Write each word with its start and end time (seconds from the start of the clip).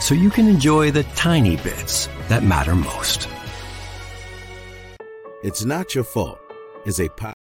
so 0.00 0.14
you 0.14 0.30
can 0.30 0.48
enjoy 0.48 0.90
the 0.90 1.04
tiny 1.14 1.56
bits 1.56 2.08
that 2.28 2.42
matter 2.42 2.74
most. 2.74 3.28
It's 5.42 5.64
not 5.64 5.94
your 5.94 6.04
fault 6.04 6.40
is 6.84 7.00
a 7.00 7.08
po- 7.08 7.32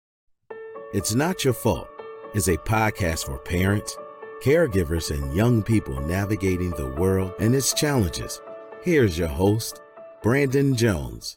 It's 0.92 1.14
not 1.14 1.44
your 1.44 1.54
fault 1.54 1.88
is 2.34 2.48
a 2.48 2.56
podcast 2.58 3.26
for 3.26 3.38
parents, 3.38 3.96
caregivers, 4.42 5.10
and 5.10 5.34
young 5.34 5.62
people 5.62 6.00
navigating 6.00 6.70
the 6.70 6.90
world 6.90 7.32
and 7.38 7.54
its 7.54 7.72
challenges. 7.72 8.40
Here's 8.82 9.18
your 9.18 9.28
host, 9.28 9.80
Brandon 10.22 10.76
Jones. 10.76 11.36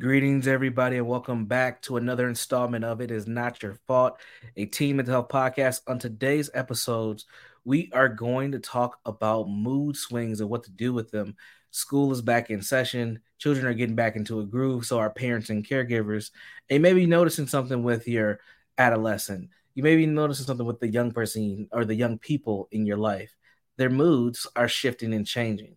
Greetings, 0.00 0.46
everybody, 0.46 0.96
and 0.96 1.06
welcome 1.06 1.46
back 1.46 1.80
to 1.82 1.96
another 1.96 2.28
installment 2.28 2.84
of 2.84 3.00
It 3.00 3.10
Is 3.10 3.26
Not 3.26 3.62
Your 3.62 3.78
Fault, 3.86 4.18
a 4.56 4.66
Team 4.66 4.96
Mental 4.96 5.14
Health 5.14 5.28
podcast. 5.28 5.80
On 5.86 5.98
today's 5.98 6.50
episodes, 6.52 7.24
we 7.66 7.90
are 7.92 8.08
going 8.08 8.52
to 8.52 8.60
talk 8.60 9.00
about 9.04 9.50
mood 9.50 9.96
swings 9.96 10.40
and 10.40 10.48
what 10.48 10.62
to 10.62 10.70
do 10.70 10.92
with 10.92 11.10
them. 11.10 11.34
School 11.72 12.12
is 12.12 12.22
back 12.22 12.48
in 12.48 12.62
session, 12.62 13.18
children 13.38 13.66
are 13.66 13.74
getting 13.74 13.96
back 13.96 14.14
into 14.14 14.38
a 14.38 14.46
groove, 14.46 14.86
so 14.86 15.00
our 15.00 15.10
parents 15.10 15.50
and 15.50 15.66
caregivers, 15.66 16.30
and 16.70 16.80
maybe 16.80 17.06
noticing 17.06 17.48
something 17.48 17.82
with 17.82 18.06
your 18.06 18.38
adolescent. 18.78 19.50
You 19.74 19.82
may 19.82 19.96
be 19.96 20.06
noticing 20.06 20.46
something 20.46 20.64
with 20.64 20.78
the 20.78 20.88
young 20.88 21.10
person 21.10 21.68
or 21.72 21.84
the 21.84 21.96
young 21.96 22.18
people 22.18 22.68
in 22.70 22.86
your 22.86 22.98
life. 22.98 23.34
Their 23.78 23.90
moods 23.90 24.46
are 24.54 24.68
shifting 24.68 25.12
and 25.12 25.26
changing. 25.26 25.76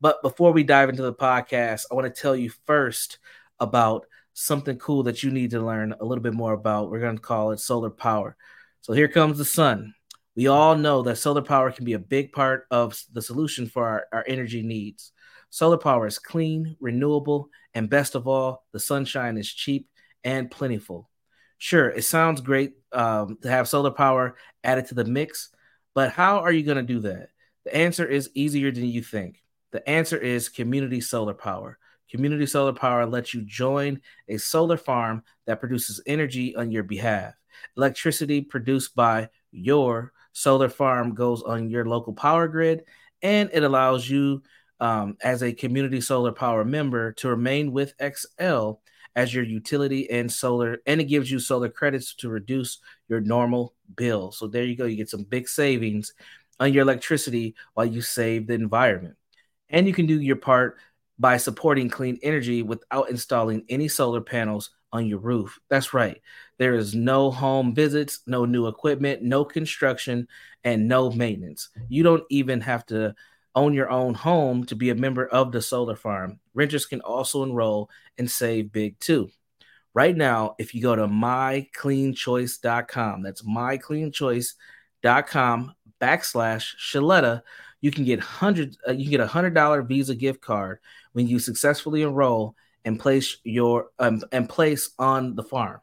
But 0.00 0.22
before 0.22 0.52
we 0.52 0.64
dive 0.64 0.88
into 0.88 1.02
the 1.02 1.12
podcast, 1.12 1.84
I 1.90 1.94
want 1.94 2.12
to 2.12 2.20
tell 2.20 2.34
you 2.34 2.50
first 2.64 3.18
about 3.60 4.06
something 4.32 4.78
cool 4.78 5.02
that 5.02 5.22
you 5.22 5.30
need 5.30 5.50
to 5.50 5.60
learn 5.60 5.94
a 6.00 6.04
little 6.04 6.22
bit 6.22 6.34
more 6.34 6.54
about. 6.54 6.90
We're 6.90 7.00
going 7.00 7.16
to 7.16 7.22
call 7.22 7.52
it 7.52 7.60
solar 7.60 7.90
power. 7.90 8.36
So 8.80 8.94
here 8.94 9.08
comes 9.08 9.36
the 9.36 9.44
sun. 9.44 9.94
We 10.36 10.48
all 10.48 10.76
know 10.76 11.02
that 11.02 11.16
solar 11.16 11.40
power 11.40 11.72
can 11.72 11.86
be 11.86 11.94
a 11.94 11.98
big 11.98 12.32
part 12.32 12.66
of 12.70 13.02
the 13.12 13.22
solution 13.22 13.66
for 13.66 13.86
our, 13.86 14.06
our 14.12 14.24
energy 14.28 14.62
needs. 14.62 15.12
Solar 15.48 15.78
power 15.78 16.06
is 16.06 16.18
clean, 16.18 16.76
renewable, 16.78 17.48
and 17.72 17.88
best 17.88 18.14
of 18.14 18.28
all, 18.28 18.66
the 18.72 18.80
sunshine 18.80 19.38
is 19.38 19.50
cheap 19.50 19.88
and 20.24 20.50
plentiful. 20.50 21.08
Sure, 21.56 21.88
it 21.88 22.02
sounds 22.02 22.42
great 22.42 22.74
um, 22.92 23.38
to 23.40 23.48
have 23.48 23.66
solar 23.66 23.90
power 23.90 24.36
added 24.62 24.86
to 24.86 24.94
the 24.94 25.04
mix, 25.04 25.48
but 25.94 26.12
how 26.12 26.40
are 26.40 26.52
you 26.52 26.62
going 26.62 26.76
to 26.76 26.82
do 26.82 27.00
that? 27.00 27.30
The 27.64 27.74
answer 27.74 28.06
is 28.06 28.30
easier 28.34 28.70
than 28.70 28.84
you 28.84 29.02
think. 29.02 29.42
The 29.72 29.88
answer 29.88 30.18
is 30.18 30.50
community 30.50 31.00
solar 31.00 31.34
power. 31.34 31.78
Community 32.10 32.46
Solar 32.46 32.72
Power 32.72 33.04
lets 33.04 33.34
you 33.34 33.42
join 33.42 34.00
a 34.28 34.36
solar 34.36 34.76
farm 34.76 35.24
that 35.46 35.58
produces 35.58 36.00
energy 36.06 36.54
on 36.54 36.70
your 36.70 36.84
behalf. 36.84 37.34
Electricity 37.76 38.42
produced 38.42 38.94
by 38.94 39.28
your 39.50 40.12
solar 40.36 40.68
farm 40.68 41.14
goes 41.14 41.42
on 41.42 41.70
your 41.70 41.86
local 41.86 42.12
power 42.12 42.46
grid, 42.46 42.84
and 43.22 43.48
it 43.54 43.62
allows 43.62 44.08
you, 44.08 44.42
um, 44.80 45.16
as 45.22 45.42
a 45.42 45.50
community 45.50 45.98
solar 45.98 46.30
power 46.30 46.62
member, 46.62 47.12
to 47.12 47.30
remain 47.30 47.72
with 47.72 47.96
Xcel 47.96 48.78
as 49.14 49.32
your 49.32 49.44
utility 49.44 50.10
and 50.10 50.30
solar, 50.30 50.76
and 50.84 51.00
it 51.00 51.04
gives 51.04 51.30
you 51.30 51.38
solar 51.38 51.70
credits 51.70 52.14
to 52.16 52.28
reduce 52.28 52.80
your 53.08 53.22
normal 53.22 53.72
bill. 53.96 54.30
So 54.30 54.46
there 54.46 54.64
you 54.64 54.76
go. 54.76 54.84
You 54.84 54.96
get 54.96 55.08
some 55.08 55.24
big 55.24 55.48
savings 55.48 56.12
on 56.60 56.70
your 56.70 56.82
electricity 56.82 57.54
while 57.72 57.86
you 57.86 58.02
save 58.02 58.46
the 58.46 58.52
environment. 58.52 59.16
And 59.70 59.86
you 59.86 59.94
can 59.94 60.04
do 60.04 60.20
your 60.20 60.36
part 60.36 60.76
by 61.18 61.36
supporting 61.36 61.88
clean 61.88 62.18
energy 62.22 62.62
without 62.62 63.10
installing 63.10 63.64
any 63.68 63.88
solar 63.88 64.20
panels 64.20 64.70
on 64.92 65.06
your 65.06 65.18
roof. 65.18 65.58
That's 65.68 65.92
right. 65.94 66.20
There 66.58 66.74
is 66.74 66.94
no 66.94 67.30
home 67.30 67.74
visits, 67.74 68.20
no 68.26 68.44
new 68.44 68.66
equipment, 68.66 69.22
no 69.22 69.42
construction, 69.44 70.26
and 70.64 70.88
no 70.88 71.10
maintenance. 71.10 71.68
You 71.88 72.02
don't 72.02 72.24
even 72.30 72.60
have 72.62 72.84
to 72.86 73.14
own 73.54 73.72
your 73.72 73.88
own 73.90 74.14
home 74.14 74.64
to 74.66 74.74
be 74.76 74.90
a 74.90 74.94
member 74.94 75.26
of 75.26 75.52
the 75.52 75.62
solar 75.62 75.96
farm. 75.96 76.38
Renters 76.54 76.86
can 76.86 77.00
also 77.00 77.42
enroll 77.42 77.90
and 78.18 78.30
save 78.30 78.72
big 78.72 79.00
too. 79.00 79.30
Right 79.94 80.16
now, 80.16 80.54
if 80.58 80.74
you 80.74 80.82
go 80.82 80.94
to 80.94 81.08
mycleanchoice.com, 81.08 83.22
that's 83.22 83.42
mycleanchoice.com 83.42 85.74
backslash 86.00 86.74
Shaletta, 86.76 87.42
you 87.80 87.90
can 87.90 88.04
get 88.04 88.20
hundred 88.20 88.76
uh, 88.86 88.92
you 88.92 89.04
can 89.04 89.10
get 89.10 89.20
a 89.20 89.26
hundred 89.26 89.54
dollar 89.54 89.82
Visa 89.82 90.14
gift 90.14 90.40
card 90.40 90.78
when 91.12 91.26
you 91.26 91.38
successfully 91.38 92.02
enroll 92.02 92.54
and 92.84 92.98
place 92.98 93.38
your 93.44 93.88
um, 93.98 94.22
and 94.32 94.48
place 94.48 94.90
on 94.98 95.34
the 95.34 95.42
farm. 95.42 95.80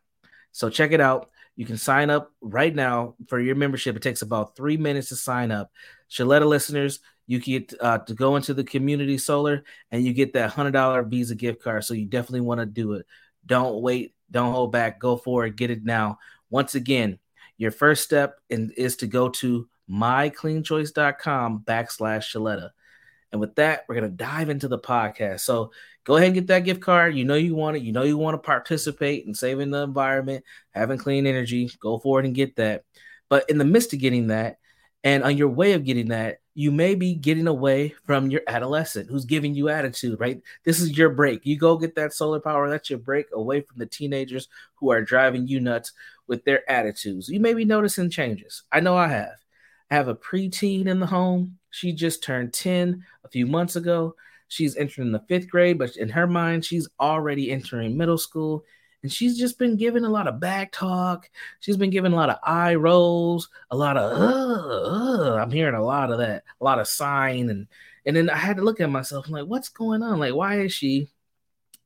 So 0.51 0.69
check 0.69 0.91
it 0.91 1.01
out. 1.01 1.29
You 1.55 1.65
can 1.65 1.77
sign 1.77 2.09
up 2.09 2.31
right 2.41 2.73
now 2.73 3.15
for 3.27 3.39
your 3.39 3.55
membership. 3.55 3.95
It 3.95 4.01
takes 4.01 4.21
about 4.21 4.55
three 4.55 4.77
minutes 4.77 5.09
to 5.09 5.15
sign 5.15 5.51
up. 5.51 5.71
Shaletta 6.09 6.47
listeners, 6.47 6.99
you 7.27 7.39
get 7.39 7.73
uh, 7.79 7.99
to 7.99 8.13
go 8.13 8.35
into 8.35 8.53
the 8.53 8.63
community 8.63 9.17
solar 9.17 9.63
and 9.91 10.03
you 10.03 10.13
get 10.13 10.33
that 10.33 10.51
hundred 10.51 10.71
dollar 10.71 11.03
Visa 11.03 11.35
gift 11.35 11.61
card. 11.61 11.83
So 11.83 11.93
you 11.93 12.05
definitely 12.05 12.41
want 12.41 12.59
to 12.59 12.65
do 12.65 12.93
it. 12.93 13.05
Don't 13.45 13.81
wait. 13.81 14.15
Don't 14.31 14.51
hold 14.51 14.71
back. 14.71 14.99
Go 14.99 15.17
for 15.17 15.45
it. 15.45 15.55
Get 15.55 15.69
it 15.69 15.83
now. 15.83 16.17
Once 16.49 16.75
again, 16.75 17.19
your 17.57 17.71
first 17.71 18.03
step 18.03 18.39
in, 18.49 18.71
is 18.75 18.97
to 18.97 19.07
go 19.07 19.29
to 19.29 19.67
mycleanchoice.com 19.93 21.63
backslash 21.65 22.33
Shaletta. 22.33 22.71
And 23.31 23.39
with 23.39 23.55
that, 23.55 23.85
we're 23.87 23.95
going 23.95 24.09
to 24.09 24.15
dive 24.15 24.49
into 24.49 24.67
the 24.67 24.79
podcast. 24.79 25.41
So 25.41 25.71
go 26.03 26.15
ahead 26.15 26.27
and 26.27 26.35
get 26.35 26.47
that 26.47 26.65
gift 26.65 26.81
card. 26.81 27.15
You 27.15 27.25
know 27.25 27.35
you 27.35 27.55
want 27.55 27.77
it. 27.77 27.83
You 27.83 27.91
know 27.91 28.03
you 28.03 28.17
want 28.17 28.35
to 28.35 28.45
participate 28.45 29.25
in 29.25 29.33
saving 29.33 29.71
the 29.71 29.83
environment, 29.83 30.43
having 30.71 30.99
clean 30.99 31.25
energy. 31.25 31.69
Go 31.79 31.97
for 31.97 32.19
it 32.19 32.25
and 32.25 32.35
get 32.35 32.55
that. 32.57 32.83
But 33.29 33.49
in 33.49 33.57
the 33.57 33.65
midst 33.65 33.93
of 33.93 33.99
getting 33.99 34.27
that, 34.27 34.59
and 35.03 35.23
on 35.23 35.35
your 35.35 35.49
way 35.49 35.73
of 35.73 35.83
getting 35.83 36.09
that, 36.09 36.39
you 36.55 36.71
may 36.71 36.95
be 36.95 37.15
getting 37.15 37.47
away 37.47 37.93
from 38.05 38.29
your 38.29 38.41
adolescent 38.47 39.09
who's 39.09 39.25
giving 39.25 39.55
you 39.55 39.69
attitude, 39.69 40.19
right? 40.19 40.41
This 40.63 40.79
is 40.79 40.95
your 40.97 41.09
break. 41.09 41.45
You 41.45 41.57
go 41.57 41.77
get 41.77 41.95
that 41.95 42.13
solar 42.13 42.39
power. 42.39 42.69
That's 42.69 42.89
your 42.89 42.99
break 42.99 43.25
away 43.33 43.61
from 43.61 43.79
the 43.79 43.85
teenagers 43.85 44.47
who 44.75 44.91
are 44.91 45.01
driving 45.01 45.47
you 45.47 45.59
nuts 45.59 45.91
with 46.27 46.45
their 46.45 46.69
attitudes. 46.71 47.27
You 47.27 47.39
may 47.39 47.53
be 47.53 47.65
noticing 47.65 48.09
changes. 48.09 48.63
I 48.71 48.79
know 48.79 48.95
I 48.95 49.07
have. 49.07 49.42
Have 49.93 50.07
a 50.07 50.15
preteen 50.15 50.87
in 50.87 50.99
the 50.99 51.05
home 51.05 51.57
she 51.73 51.91
just 51.91 52.21
turned 52.21 52.53
10 52.53 53.03
a 53.25 53.29
few 53.29 53.47
months 53.47 53.75
ago. 53.75 54.15
She's 54.47 54.75
entering 54.75 55.11
the 55.11 55.23
fifth 55.27 55.49
grade, 55.49 55.79
but 55.79 55.97
in 55.97 56.07
her 56.09 56.27
mind, 56.27 56.63
she's 56.63 56.87
already 56.99 57.51
entering 57.51 57.97
middle 57.97 58.19
school. 58.19 58.63
And 59.01 59.11
she's 59.11 59.39
just 59.39 59.57
been 59.57 59.75
given 59.75 60.05
a 60.05 60.09
lot 60.09 60.27
of 60.27 60.39
back 60.39 60.71
talk. 60.71 61.31
She's 61.61 61.75
been 61.75 61.89
given 61.89 62.13
a 62.13 62.15
lot 62.15 62.29
of 62.29 62.37
eye 62.43 62.75
rolls, 62.75 63.49
a 63.71 63.75
lot 63.75 63.97
of, 63.97 64.11
uh, 64.11 65.33
uh, 65.33 65.41
I'm 65.41 65.49
hearing 65.49 65.73
a 65.73 65.83
lot 65.83 66.11
of 66.11 66.19
that, 66.19 66.43
a 66.61 66.63
lot 66.63 66.79
of 66.79 66.87
sign. 66.87 67.49
And, 67.49 67.67
and 68.05 68.15
then 68.15 68.29
I 68.29 68.37
had 68.37 68.57
to 68.57 68.63
look 68.63 68.79
at 68.79 68.89
myself. 68.91 69.25
I'm 69.25 69.33
like, 69.33 69.47
what's 69.47 69.69
going 69.69 70.03
on? 70.03 70.19
Like, 70.19 70.35
why 70.35 70.59
is 70.59 70.73
she 70.73 71.09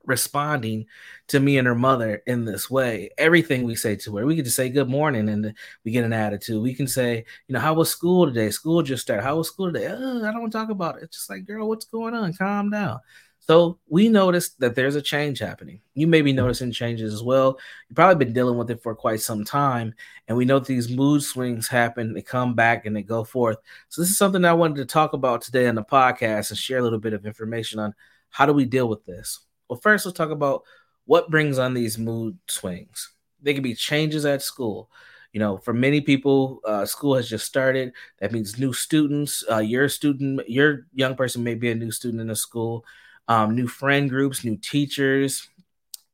responding 0.08 0.88
to 1.28 1.40
me 1.40 1.58
and 1.58 1.68
her 1.68 1.76
mother 1.76 2.24
in 2.26 2.46
this 2.46 2.70
way. 2.70 3.12
Everything 3.18 3.64
we 3.64 3.76
say 3.76 3.96
to 3.98 4.16
her, 4.18 4.26
we 4.26 4.36
can 4.36 4.46
just 4.46 4.56
say 4.56 4.70
good 4.70 4.90
morning 4.90 5.30
and 5.30 5.54
we 5.84 5.92
get 5.92 6.06
an 6.06 6.14
attitude. 6.14 6.64
We 6.64 6.74
can 6.74 6.88
say, 6.88 7.26
you 7.48 7.54
know, 7.54 7.60
how 7.60 7.74
was 7.74 7.92
school 7.92 8.26
today? 8.26 8.50
School 8.50 8.82
just 8.82 9.04
started. 9.04 9.24
How 9.24 9.36
was 9.36 9.50
school 9.50 9.72
today? 9.72 9.88
Oh, 9.88 10.26
I 10.26 10.32
don't 10.32 10.42
want 10.42 10.52
to 10.54 10.58
talk 10.58 10.70
about 10.70 10.98
it. 10.98 11.04
It's 11.04 11.18
just 11.18 11.30
like, 11.30 11.46
girl, 11.46 11.68
what's 11.68 11.86
going 11.86 12.16
on? 12.16 12.34
Calm 12.34 12.72
down. 12.72 13.02
So 13.42 13.80
we 13.88 14.10
noticed 14.10 14.60
that 14.60 14.76
there's 14.76 14.96
a 14.96 15.02
change 15.02 15.40
happening. 15.40 15.80
You 15.94 16.08
may 16.08 16.22
be 16.22 16.32
mm-hmm. 16.32 16.38
noticing 16.38 16.72
changes 16.72 17.14
as 17.14 17.24
well. 17.24 17.58
You've 17.88 17.96
probably 17.96 18.26
been 18.26 18.34
dealing 18.34 18.58
with 18.58 18.70
it 18.72 18.84
for 18.84 18.94
quite 18.94 19.22
some 19.22 19.46
time. 19.46 19.94
And 20.28 20.38
we 20.38 20.44
know 20.44 20.60
that 20.60 20.68
these 20.68 20.90
mood 20.90 21.24
swings 21.24 21.68
happen, 21.68 22.14
they 22.14 22.22
come 22.22 22.56
back 22.56 22.86
and 22.86 22.96
they 22.96 23.04
go 23.04 23.24
forth. 23.24 23.58
So 23.88 24.02
this 24.02 24.10
is 24.10 24.18
something 24.18 24.44
I 24.44 24.54
wanted 24.54 24.78
to 24.78 24.86
talk 24.86 25.14
about 25.14 25.42
today 25.42 25.68
on 25.68 25.76
the 25.76 25.84
podcast 25.84 26.50
and 26.50 26.58
share 26.58 26.80
a 26.80 26.82
little 26.82 27.00
bit 27.00 27.14
of 27.14 27.26
information 27.26 27.80
on 27.80 27.94
how 28.30 28.46
do 28.46 28.54
we 28.54 28.66
deal 28.66 28.90
with 28.90 29.06
this. 29.06 29.40
Well, 29.70 29.80
first 29.80 30.06
let's 30.06 30.18
talk 30.18 30.30
about 30.32 30.64
what 31.06 31.30
brings 31.30 31.60
on 31.60 31.74
these 31.74 31.98
mood 31.98 32.38
swings. 32.48 33.12
They 33.42 33.54
can 33.54 33.64
be 33.64 33.76
changes 33.76 34.26
at 34.26 34.42
school. 34.42 34.90
You 35.34 35.40
know, 35.40 35.58
for 35.58 35.74
many 35.74 36.02
people, 36.02 36.62
uh, 36.66 36.86
school 36.86 37.16
has 37.16 37.30
just 37.30 37.46
started. 37.46 37.94
That 38.20 38.32
means 38.32 38.58
new 38.58 38.74
students. 38.74 39.44
Uh, 39.50 39.60
your 39.60 39.90
student, 39.90 40.48
your 40.50 40.88
young 40.94 41.16
person 41.16 41.44
may 41.44 41.56
be 41.56 41.70
a 41.70 41.76
new 41.76 41.92
student 41.92 42.22
in 42.22 42.30
a 42.30 42.36
school 42.36 42.86
um, 43.30 43.54
new 43.58 43.68
friend 43.68 44.10
groups, 44.10 44.46
new 44.46 44.56
teachers, 44.56 45.50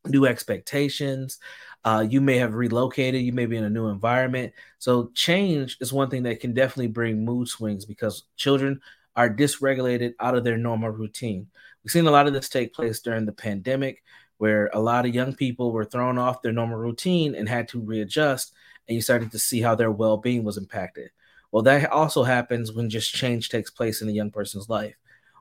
new 0.07 0.25
expectations. 0.25 1.39
Uh, 1.85 2.05
you 2.07 2.21
may 2.21 2.37
have 2.37 2.53
relocated, 2.53 3.21
you 3.21 3.33
may 3.33 3.45
be 3.45 3.57
in 3.57 3.63
a 3.65 3.69
new 3.69 3.87
environment. 3.87 4.53
So, 4.79 5.11
change 5.13 5.77
is 5.81 5.91
one 5.91 6.09
thing 6.09 6.23
that 6.23 6.39
can 6.39 6.53
definitely 6.53 6.87
bring 6.87 7.25
mood 7.25 7.47
swings 7.47 7.85
because 7.85 8.23
children 8.37 8.79
are 9.15 9.29
dysregulated 9.29 10.13
out 10.19 10.35
of 10.35 10.43
their 10.43 10.57
normal 10.57 10.89
routine. 10.89 11.47
We've 11.83 11.91
seen 11.91 12.07
a 12.07 12.11
lot 12.11 12.27
of 12.27 12.33
this 12.33 12.49
take 12.49 12.73
place 12.73 12.99
during 12.99 13.25
the 13.25 13.33
pandemic, 13.33 14.03
where 14.37 14.69
a 14.73 14.79
lot 14.79 15.05
of 15.05 15.13
young 15.13 15.35
people 15.35 15.71
were 15.71 15.85
thrown 15.85 16.17
off 16.17 16.41
their 16.41 16.51
normal 16.51 16.77
routine 16.77 17.35
and 17.35 17.47
had 17.47 17.67
to 17.69 17.81
readjust, 17.81 18.53
and 18.87 18.95
you 18.95 19.01
started 19.01 19.31
to 19.31 19.39
see 19.39 19.61
how 19.61 19.75
their 19.75 19.91
well 19.91 20.17
being 20.17 20.43
was 20.43 20.57
impacted. 20.57 21.11
Well, 21.51 21.63
that 21.63 21.91
also 21.91 22.23
happens 22.23 22.71
when 22.71 22.89
just 22.89 23.13
change 23.13 23.49
takes 23.49 23.69
place 23.69 24.01
in 24.01 24.09
a 24.09 24.13
young 24.13 24.31
person's 24.31 24.69
life 24.69 24.95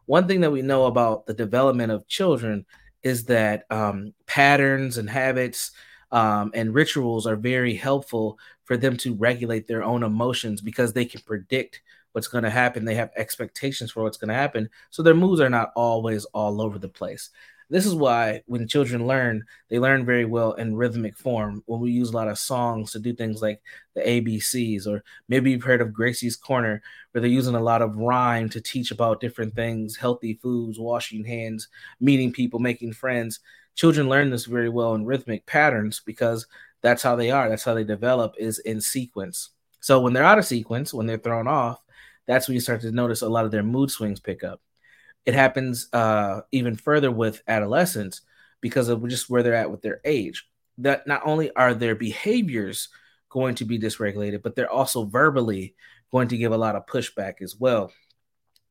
one 0.06 0.26
thing 0.26 0.40
that 0.40 0.52
we 0.52 0.62
know 0.62 0.86
about 0.86 1.26
the 1.26 1.34
development 1.34 1.92
of 1.92 2.06
children 2.08 2.66
is 3.02 3.24
that 3.24 3.64
um, 3.70 4.12
patterns 4.26 4.98
and 4.98 5.08
habits 5.08 5.72
um, 6.12 6.52
and 6.54 6.74
rituals 6.74 7.26
are 7.26 7.36
very 7.36 7.74
helpful 7.74 8.38
for 8.64 8.76
them 8.76 8.96
to 8.98 9.14
regulate 9.14 9.66
their 9.66 9.82
own 9.82 10.02
emotions 10.02 10.60
because 10.60 10.92
they 10.92 11.04
can 11.04 11.22
predict 11.22 11.82
what's 12.12 12.28
going 12.28 12.44
to 12.44 12.50
happen. 12.50 12.84
They 12.84 12.94
have 12.94 13.10
expectations 13.16 13.90
for 13.90 14.02
what's 14.02 14.18
going 14.18 14.28
to 14.28 14.34
happen. 14.34 14.68
So 14.90 15.02
their 15.02 15.14
moods 15.14 15.40
are 15.40 15.50
not 15.50 15.72
always 15.74 16.26
all 16.26 16.60
over 16.60 16.78
the 16.78 16.88
place. 16.88 17.30
This 17.70 17.86
is 17.86 17.94
why 17.94 18.42
when 18.44 18.68
children 18.68 19.06
learn, 19.06 19.44
they 19.70 19.78
learn 19.78 20.04
very 20.04 20.26
well 20.26 20.52
in 20.52 20.76
rhythmic 20.76 21.16
form. 21.16 21.62
When 21.64 21.80
we 21.80 21.90
use 21.90 22.10
a 22.10 22.16
lot 22.16 22.28
of 22.28 22.38
songs 22.38 22.92
to 22.92 22.98
do 22.98 23.14
things 23.14 23.40
like 23.40 23.62
the 23.94 24.02
ABCs, 24.02 24.86
or 24.86 25.02
maybe 25.26 25.50
you've 25.50 25.62
heard 25.62 25.80
of 25.80 25.88
Gracie's 25.88 26.36
Corner, 26.36 26.82
where 27.10 27.22
they're 27.22 27.30
using 27.30 27.54
a 27.54 27.62
lot 27.62 27.80
of 27.80 27.96
rhyme 27.96 28.50
to 28.50 28.60
teach 28.60 28.90
about 28.90 29.22
different 29.22 29.54
things 29.54 29.96
healthy 29.96 30.34
foods, 30.34 30.78
washing 30.78 31.24
hands, 31.24 31.68
meeting 31.98 32.30
people, 32.30 32.58
making 32.58 32.92
friends. 32.92 33.40
Children 33.74 34.08
learn 34.08 34.30
this 34.30 34.44
very 34.44 34.68
well 34.68 34.94
in 34.94 35.06
rhythmic 35.06 35.46
patterns 35.46 36.02
because 36.04 36.46
that's 36.82 37.02
how 37.02 37.16
they 37.16 37.30
are. 37.30 37.48
That's 37.48 37.64
how 37.64 37.74
they 37.74 37.84
develop, 37.84 38.34
is 38.38 38.58
in 38.58 38.80
sequence. 38.80 39.50
So 39.80 40.00
when 40.00 40.12
they're 40.12 40.24
out 40.24 40.38
of 40.38 40.44
sequence, 40.44 40.92
when 40.92 41.06
they're 41.06 41.18
thrown 41.18 41.48
off, 41.48 41.82
that's 42.26 42.46
when 42.46 42.54
you 42.54 42.60
start 42.60 42.82
to 42.82 42.92
notice 42.92 43.22
a 43.22 43.28
lot 43.28 43.44
of 43.44 43.50
their 43.50 43.62
mood 43.62 43.90
swings 43.90 44.20
pick 44.20 44.44
up. 44.44 44.60
It 45.24 45.34
happens 45.34 45.88
uh, 45.92 46.42
even 46.52 46.76
further 46.76 47.10
with 47.10 47.42
adolescents 47.48 48.22
because 48.60 48.88
of 48.88 49.06
just 49.08 49.30
where 49.30 49.42
they're 49.42 49.54
at 49.54 49.70
with 49.70 49.82
their 49.82 50.00
age. 50.04 50.48
That 50.78 51.06
not 51.06 51.22
only 51.24 51.54
are 51.54 51.74
their 51.74 51.94
behaviors 51.94 52.88
going 53.28 53.54
to 53.56 53.64
be 53.64 53.78
dysregulated, 53.78 54.42
but 54.42 54.54
they're 54.54 54.70
also 54.70 55.04
verbally 55.04 55.74
going 56.10 56.28
to 56.28 56.36
give 56.36 56.52
a 56.52 56.56
lot 56.56 56.76
of 56.76 56.86
pushback 56.86 57.40
as 57.40 57.56
well. 57.56 57.92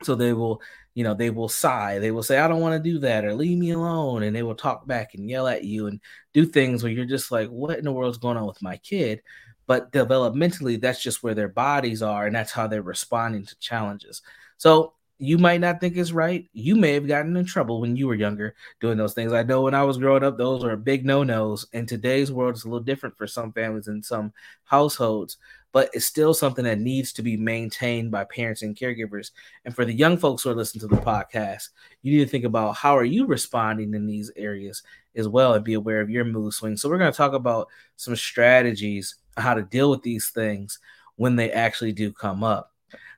So 0.03 0.15
they 0.15 0.33
will, 0.33 0.61
you 0.93 1.03
know, 1.03 1.13
they 1.13 1.29
will 1.29 1.49
sigh. 1.49 1.99
They 1.99 2.11
will 2.11 2.23
say, 2.23 2.39
I 2.39 2.47
don't 2.47 2.61
want 2.61 2.81
to 2.81 2.91
do 2.91 2.99
that 2.99 3.25
or 3.25 3.33
leave 3.33 3.57
me 3.57 3.71
alone. 3.71 4.23
And 4.23 4.35
they 4.35 4.43
will 4.43 4.55
talk 4.55 4.87
back 4.87 5.13
and 5.13 5.29
yell 5.29 5.47
at 5.47 5.63
you 5.63 5.87
and 5.87 5.99
do 6.33 6.45
things 6.45 6.83
where 6.83 6.91
you're 6.91 7.05
just 7.05 7.31
like, 7.31 7.49
what 7.49 7.77
in 7.77 7.85
the 7.85 7.91
world's 7.91 8.17
going 8.17 8.37
on 8.37 8.47
with 8.47 8.61
my 8.61 8.77
kid? 8.77 9.21
But 9.67 9.91
developmentally, 9.91 10.81
that's 10.81 11.01
just 11.01 11.23
where 11.23 11.35
their 11.35 11.47
bodies 11.47 12.01
are. 12.01 12.25
And 12.25 12.35
that's 12.35 12.51
how 12.51 12.67
they're 12.67 12.81
responding 12.81 13.45
to 13.45 13.59
challenges. 13.59 14.21
So 14.57 14.93
you 15.21 15.37
might 15.37 15.61
not 15.61 15.79
think 15.79 15.95
it's 15.95 16.11
right. 16.11 16.47
You 16.51 16.75
may 16.75 16.93
have 16.93 17.07
gotten 17.07 17.37
in 17.37 17.45
trouble 17.45 17.79
when 17.79 17.95
you 17.95 18.07
were 18.07 18.15
younger 18.15 18.55
doing 18.79 18.97
those 18.97 19.13
things. 19.13 19.33
I 19.33 19.43
know 19.43 19.61
when 19.61 19.75
I 19.75 19.83
was 19.83 19.99
growing 19.99 20.23
up, 20.23 20.35
those 20.35 20.63
were 20.63 20.75
big 20.75 21.05
no 21.05 21.23
nos. 21.23 21.67
In 21.73 21.85
today's 21.85 22.31
world, 22.31 22.55
it's 22.55 22.63
a 22.63 22.67
little 22.67 22.83
different 22.83 23.15
for 23.15 23.27
some 23.27 23.53
families 23.53 23.87
and 23.87 24.03
some 24.03 24.33
households, 24.63 25.37
but 25.71 25.91
it's 25.93 26.07
still 26.07 26.33
something 26.33 26.65
that 26.65 26.79
needs 26.79 27.13
to 27.13 27.21
be 27.21 27.37
maintained 27.37 28.09
by 28.09 28.23
parents 28.23 28.63
and 28.63 28.75
caregivers. 28.75 29.29
And 29.63 29.75
for 29.75 29.85
the 29.85 29.93
young 29.93 30.17
folks 30.17 30.41
who 30.41 30.49
are 30.49 30.55
listening 30.55 30.89
to 30.89 30.95
the 30.95 31.01
podcast, 31.03 31.69
you 32.01 32.17
need 32.17 32.25
to 32.25 32.29
think 32.29 32.45
about 32.45 32.75
how 32.75 32.97
are 32.97 33.03
you 33.03 33.27
responding 33.27 33.93
in 33.93 34.07
these 34.07 34.31
areas 34.35 34.81
as 35.15 35.27
well 35.27 35.53
and 35.53 35.63
be 35.63 35.75
aware 35.75 36.01
of 36.01 36.09
your 36.09 36.25
mood 36.25 36.53
swings. 36.53 36.81
So 36.81 36.89
we're 36.89 36.97
going 36.97 37.11
to 37.11 37.17
talk 37.17 37.33
about 37.33 37.67
some 37.95 38.15
strategies 38.15 39.17
how 39.37 39.53
to 39.53 39.61
deal 39.61 39.91
with 39.91 40.01
these 40.01 40.29
things 40.29 40.79
when 41.15 41.35
they 41.35 41.51
actually 41.51 41.91
do 41.91 42.11
come 42.11 42.43
up. 42.43 42.70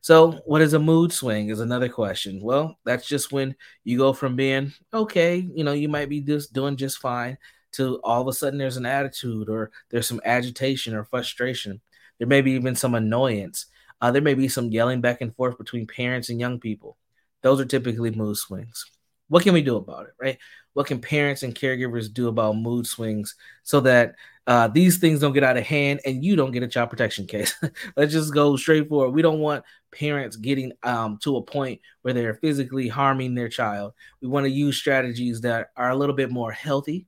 So, 0.03 0.33
what 0.45 0.61
is 0.61 0.73
a 0.73 0.79
mood 0.79 1.13
swing? 1.13 1.47
Is 1.47 1.61
another 1.61 1.87
question. 1.87 2.41
Well, 2.41 2.77
that's 2.83 3.07
just 3.07 3.31
when 3.31 3.55
you 3.85 3.97
go 3.97 4.11
from 4.11 4.35
being 4.35 4.73
okay, 4.93 5.37
you 5.37 5.63
know, 5.63 5.71
you 5.71 5.87
might 5.87 6.09
be 6.09 6.19
just 6.19 6.51
doing 6.51 6.75
just 6.75 6.97
fine, 6.97 7.37
to 7.73 8.01
all 8.03 8.21
of 8.21 8.27
a 8.27 8.33
sudden 8.33 8.59
there's 8.59 8.75
an 8.75 8.85
attitude 8.85 9.47
or 9.47 9.71
there's 9.91 10.05
some 10.05 10.19
agitation 10.25 10.93
or 10.93 11.05
frustration. 11.05 11.79
There 12.19 12.27
may 12.27 12.41
be 12.41 12.51
even 12.51 12.75
some 12.75 12.95
annoyance. 12.95 13.67
Uh, 14.01 14.11
there 14.11 14.21
may 14.21 14.33
be 14.33 14.49
some 14.49 14.71
yelling 14.71 14.99
back 14.99 15.21
and 15.21 15.33
forth 15.33 15.57
between 15.57 15.87
parents 15.87 16.27
and 16.27 16.37
young 16.37 16.59
people. 16.59 16.97
Those 17.41 17.61
are 17.61 17.65
typically 17.65 18.11
mood 18.11 18.35
swings. 18.35 18.85
What 19.33 19.41
can 19.41 19.55
we 19.55 19.63
do 19.63 19.77
about 19.77 20.05
it, 20.05 20.13
right? 20.21 20.37
What 20.73 20.85
can 20.85 21.01
parents 21.01 21.41
and 21.41 21.55
caregivers 21.55 22.13
do 22.13 22.27
about 22.27 22.55
mood 22.55 22.85
swings 22.85 23.33
so 23.63 23.79
that 23.79 24.13
uh, 24.45 24.67
these 24.67 24.99
things 24.99 25.21
don't 25.21 25.33
get 25.33 25.43
out 25.43 25.57
of 25.57 25.65
hand 25.65 26.01
and 26.05 26.23
you 26.23 26.35
don't 26.35 26.51
get 26.51 26.61
a 26.61 26.67
child 26.67 26.91
protection 26.91 27.25
case? 27.25 27.55
Let's 27.97 28.13
just 28.13 28.31
go 28.31 28.55
straight 28.57 28.87
forward. 28.87 29.09
We 29.09 29.23
don't 29.23 29.39
want 29.39 29.65
parents 29.91 30.35
getting 30.35 30.71
um, 30.83 31.17
to 31.23 31.37
a 31.37 31.41
point 31.41 31.81
where 32.03 32.13
they're 32.13 32.35
physically 32.35 32.87
harming 32.87 33.33
their 33.33 33.49
child. 33.49 33.93
We 34.21 34.27
want 34.27 34.43
to 34.43 34.51
use 34.51 34.77
strategies 34.77 35.41
that 35.41 35.71
are 35.75 35.89
a 35.89 35.95
little 35.95 36.15
bit 36.15 36.29
more 36.29 36.51
healthy, 36.51 37.07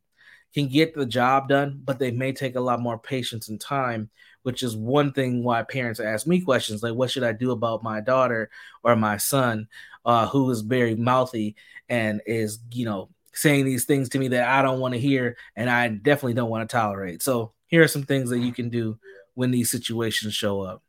can 0.51 0.67
get 0.67 0.95
the 0.95 1.05
job 1.05 1.47
done, 1.47 1.79
but 1.85 1.99
they 1.99 2.09
may 2.09 2.31
take 2.31 2.55
a 2.55 2.59
lot 2.59 2.81
more 2.81 2.97
patience 2.97 3.49
and 3.49 3.61
time, 3.61 4.09
which 4.41 4.63
is 4.63 4.75
one 4.75 5.11
thing 5.11 5.43
why 5.43 5.61
parents 5.61 5.99
ask 5.99 6.25
me 6.25 6.41
questions 6.41 6.81
like, 6.81 6.95
What 6.95 7.11
should 7.11 7.23
I 7.23 7.33
do 7.33 7.51
about 7.51 7.83
my 7.83 8.01
daughter 8.01 8.49
or 8.83 8.95
my 8.95 9.17
son 9.17 9.67
uh, 10.05 10.27
who 10.27 10.49
is 10.51 10.61
very 10.61 10.95
mouthy 10.95 11.55
and 11.89 12.21
is, 12.25 12.59
you 12.71 12.85
know, 12.85 13.09
saying 13.33 13.65
these 13.65 13.85
things 13.85 14.09
to 14.09 14.19
me 14.19 14.29
that 14.29 14.47
I 14.47 14.61
don't 14.61 14.79
want 14.79 14.93
to 14.93 14.99
hear 14.99 15.37
and 15.55 15.69
I 15.69 15.87
definitely 15.89 16.35
don't 16.35 16.49
want 16.49 16.67
to 16.67 16.73
tolerate? 16.73 17.21
So, 17.21 17.53
here 17.67 17.83
are 17.83 17.87
some 17.87 18.03
things 18.03 18.29
that 18.29 18.39
you 18.39 18.53
can 18.53 18.69
do 18.69 18.99
when 19.33 19.51
these 19.51 19.71
situations 19.71 20.33
show 20.33 20.61
up. 20.61 20.83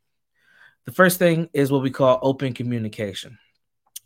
The 0.85 0.93
first 0.93 1.19
thing 1.19 1.49
is 1.53 1.71
what 1.71 1.81
we 1.81 1.89
call 1.89 2.19
open 2.21 2.53
communication, 2.53 3.39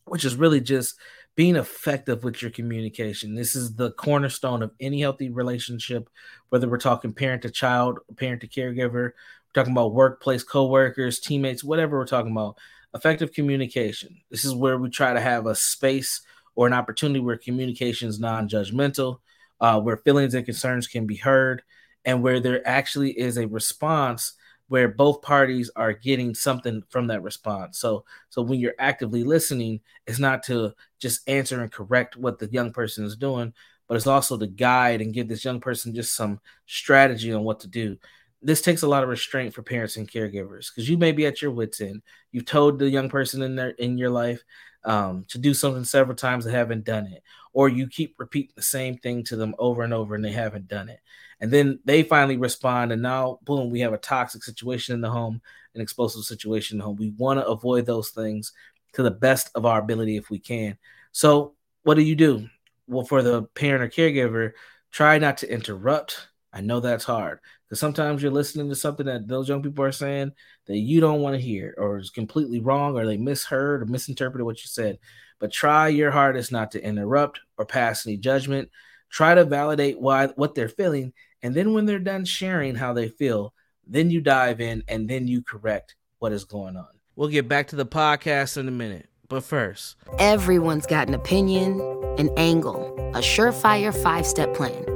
which 0.05 0.25
is 0.25 0.35
really 0.35 0.61
just 0.61 0.95
being 1.35 1.55
effective 1.55 2.23
with 2.23 2.41
your 2.41 2.51
communication. 2.51 3.35
This 3.35 3.55
is 3.55 3.75
the 3.75 3.91
cornerstone 3.91 4.63
of 4.63 4.71
any 4.79 5.01
healthy 5.01 5.29
relationship, 5.29 6.09
whether 6.49 6.67
we're 6.67 6.77
talking 6.77 7.13
parent 7.13 7.43
to 7.43 7.49
child, 7.49 7.99
parent 8.17 8.41
to 8.41 8.47
caregiver, 8.47 8.91
we're 8.91 9.13
talking 9.53 9.73
about 9.73 9.93
workplace 9.93 10.43
coworkers, 10.43 11.19
teammates, 11.19 11.63
whatever 11.63 11.97
we're 11.97 12.05
talking 12.05 12.31
about. 12.31 12.57
Effective 12.93 13.31
communication. 13.31 14.19
This 14.29 14.43
is 14.43 14.53
where 14.53 14.77
we 14.77 14.89
try 14.89 15.13
to 15.13 15.21
have 15.21 15.45
a 15.45 15.55
space 15.55 16.21
or 16.55 16.67
an 16.67 16.73
opportunity 16.73 17.21
where 17.21 17.37
communication 17.37 18.09
is 18.09 18.19
non 18.19 18.49
judgmental, 18.49 19.19
uh, 19.61 19.79
where 19.79 19.95
feelings 19.97 20.33
and 20.33 20.45
concerns 20.45 20.87
can 20.87 21.05
be 21.07 21.15
heard, 21.15 21.63
and 22.03 22.21
where 22.21 22.41
there 22.41 22.67
actually 22.67 23.11
is 23.17 23.37
a 23.37 23.47
response 23.47 24.33
where 24.67 24.89
both 24.89 25.21
parties 25.21 25.69
are 25.75 25.93
getting 25.93 26.33
something 26.35 26.83
from 26.89 27.07
that 27.07 27.23
response. 27.23 27.79
So 27.79 28.03
so 28.29 28.41
when 28.41 28.59
you're 28.59 28.73
actively 28.77 29.23
listening, 29.23 29.79
it's 30.05 30.19
not 30.19 30.43
to 30.43 30.73
just 30.99 31.27
answer 31.29 31.61
and 31.61 31.71
correct 31.71 32.17
what 32.17 32.39
the 32.39 32.49
young 32.51 32.73
person 32.73 33.05
is 33.05 33.15
doing, 33.15 33.53
but 33.87 33.95
it's 33.95 34.07
also 34.07 34.37
to 34.37 34.47
guide 34.47 35.01
and 35.01 35.13
give 35.13 35.29
this 35.29 35.45
young 35.45 35.61
person 35.61 35.95
just 35.95 36.13
some 36.15 36.41
strategy 36.65 37.31
on 37.31 37.43
what 37.43 37.61
to 37.61 37.67
do. 37.67 37.97
This 38.41 38.61
takes 38.61 38.81
a 38.81 38.87
lot 38.87 39.03
of 39.03 39.09
restraint 39.09 39.53
for 39.53 39.61
parents 39.61 39.97
and 39.97 40.09
caregivers 40.09 40.69
because 40.69 40.89
you 40.89 40.97
may 40.97 41.11
be 41.11 41.25
at 41.25 41.41
your 41.41 41.51
wits 41.51 41.81
end. 41.81 42.01
You've 42.31 42.45
told 42.45 42.79
the 42.79 42.89
young 42.89 43.09
person 43.09 43.41
in 43.41 43.55
there 43.55 43.69
in 43.69 43.97
your 43.97 44.09
life 44.09 44.41
um, 44.83 45.25
to 45.29 45.37
do 45.37 45.53
something 45.53 45.83
several 45.83 46.15
times 46.15 46.45
they 46.45 46.51
haven't 46.51 46.85
done 46.85 47.05
it, 47.07 47.21
or 47.53 47.69
you 47.69 47.87
keep 47.87 48.15
repeating 48.17 48.53
the 48.55 48.63
same 48.63 48.97
thing 48.97 49.23
to 49.25 49.35
them 49.35 49.53
over 49.59 49.83
and 49.83 49.93
over 49.93 50.15
and 50.15 50.25
they 50.25 50.31
haven't 50.31 50.67
done 50.67 50.89
it. 50.89 50.99
And 51.39 51.51
then 51.51 51.79
they 51.85 52.03
finally 52.03 52.37
respond, 52.37 52.91
and 52.91 53.01
now, 53.01 53.39
boom, 53.43 53.71
we 53.71 53.79
have 53.81 53.93
a 53.93 53.97
toxic 53.97 54.43
situation 54.43 54.93
in 54.93 55.01
the 55.01 55.09
home, 55.09 55.41
an 55.73 55.81
explosive 55.81 56.23
situation 56.23 56.75
in 56.75 56.79
the 56.79 56.85
home. 56.85 56.97
We 56.97 57.13
want 57.17 57.39
to 57.39 57.47
avoid 57.47 57.85
those 57.85 58.09
things 58.09 58.53
to 58.93 59.03
the 59.03 59.11
best 59.11 59.49
of 59.55 59.65
our 59.65 59.79
ability 59.79 60.17
if 60.17 60.29
we 60.29 60.37
can. 60.37 60.77
So, 61.11 61.55
what 61.83 61.95
do 61.95 62.01
you 62.01 62.15
do? 62.15 62.47
well 62.87 63.05
for 63.05 63.21
the 63.21 63.43
parent 63.43 63.83
or 63.83 63.87
caregiver, 63.87 64.51
try 64.91 65.17
not 65.17 65.37
to 65.37 65.51
interrupt. 65.51 66.27
I 66.53 66.61
know 66.61 66.79
that's 66.79 67.05
hard 67.05 67.39
because 67.71 67.79
sometimes 67.79 68.21
you're 68.21 68.33
listening 68.33 68.67
to 68.67 68.75
something 68.75 69.05
that 69.05 69.29
those 69.29 69.47
young 69.47 69.63
people 69.63 69.85
are 69.85 69.93
saying 69.93 70.33
that 70.65 70.75
you 70.75 70.99
don't 70.99 71.21
want 71.21 71.37
to 71.37 71.41
hear 71.41 71.73
or 71.77 71.99
is 71.99 72.09
completely 72.09 72.59
wrong 72.59 72.97
or 72.97 73.05
they 73.05 73.15
misheard 73.15 73.81
or 73.81 73.85
misinterpreted 73.85 74.45
what 74.45 74.61
you 74.61 74.67
said. 74.67 74.99
But 75.39 75.53
try 75.53 75.87
your 75.87 76.11
hardest 76.11 76.51
not 76.51 76.71
to 76.71 76.83
interrupt 76.83 77.39
or 77.57 77.65
pass 77.65 78.05
any 78.05 78.17
judgment. 78.17 78.69
Try 79.09 79.35
to 79.35 79.45
validate 79.45 80.01
why 80.01 80.27
what 80.35 80.53
they're 80.53 80.67
feeling, 80.67 81.13
and 81.41 81.55
then 81.55 81.73
when 81.73 81.85
they're 81.85 81.97
done 81.97 82.25
sharing 82.25 82.75
how 82.75 82.91
they 82.91 83.07
feel, 83.07 83.53
then 83.87 84.11
you 84.11 84.19
dive 84.19 84.59
in 84.59 84.83
and 84.89 85.09
then 85.09 85.29
you 85.29 85.41
correct 85.41 85.95
what 86.19 86.33
is 86.33 86.43
going 86.43 86.75
on. 86.75 86.89
We'll 87.15 87.29
get 87.29 87.47
back 87.47 87.67
to 87.67 87.77
the 87.77 87.85
podcast 87.85 88.57
in 88.57 88.67
a 88.67 88.71
minute. 88.71 89.07
But 89.29 89.45
first, 89.45 89.95
everyone's 90.19 90.85
got 90.85 91.07
an 91.07 91.13
opinion, 91.13 91.79
an 92.17 92.31
angle, 92.35 92.93
a 93.15 93.19
surefire 93.19 93.95
five 94.03 94.25
step 94.25 94.53
plan. 94.53 94.90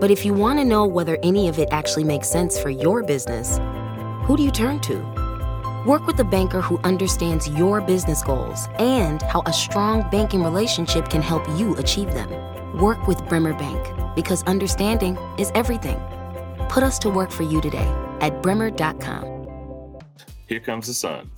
But 0.00 0.12
if 0.12 0.24
you 0.24 0.32
want 0.32 0.60
to 0.60 0.64
know 0.64 0.86
whether 0.86 1.18
any 1.24 1.48
of 1.48 1.58
it 1.58 1.68
actually 1.72 2.04
makes 2.04 2.28
sense 2.28 2.56
for 2.56 2.70
your 2.70 3.02
business, 3.02 3.58
who 4.26 4.36
do 4.36 4.44
you 4.44 4.52
turn 4.52 4.78
to? 4.80 4.96
Work 5.84 6.06
with 6.06 6.20
a 6.20 6.24
banker 6.24 6.60
who 6.60 6.78
understands 6.84 7.48
your 7.48 7.80
business 7.80 8.22
goals 8.22 8.68
and 8.78 9.20
how 9.22 9.42
a 9.46 9.52
strong 9.52 10.08
banking 10.10 10.44
relationship 10.44 11.08
can 11.08 11.20
help 11.20 11.48
you 11.58 11.74
achieve 11.78 12.14
them. 12.14 12.30
Work 12.78 13.08
with 13.08 13.26
Bremer 13.28 13.54
Bank 13.54 14.14
because 14.14 14.44
understanding 14.44 15.18
is 15.36 15.50
everything. 15.56 16.00
Put 16.68 16.84
us 16.84 17.00
to 17.00 17.10
work 17.10 17.32
for 17.32 17.42
you 17.42 17.60
today 17.60 17.92
at 18.20 18.40
bremer.com. 18.40 19.98
Here 20.46 20.60
comes 20.60 20.86
the 20.86 20.94
sun. 20.94 21.30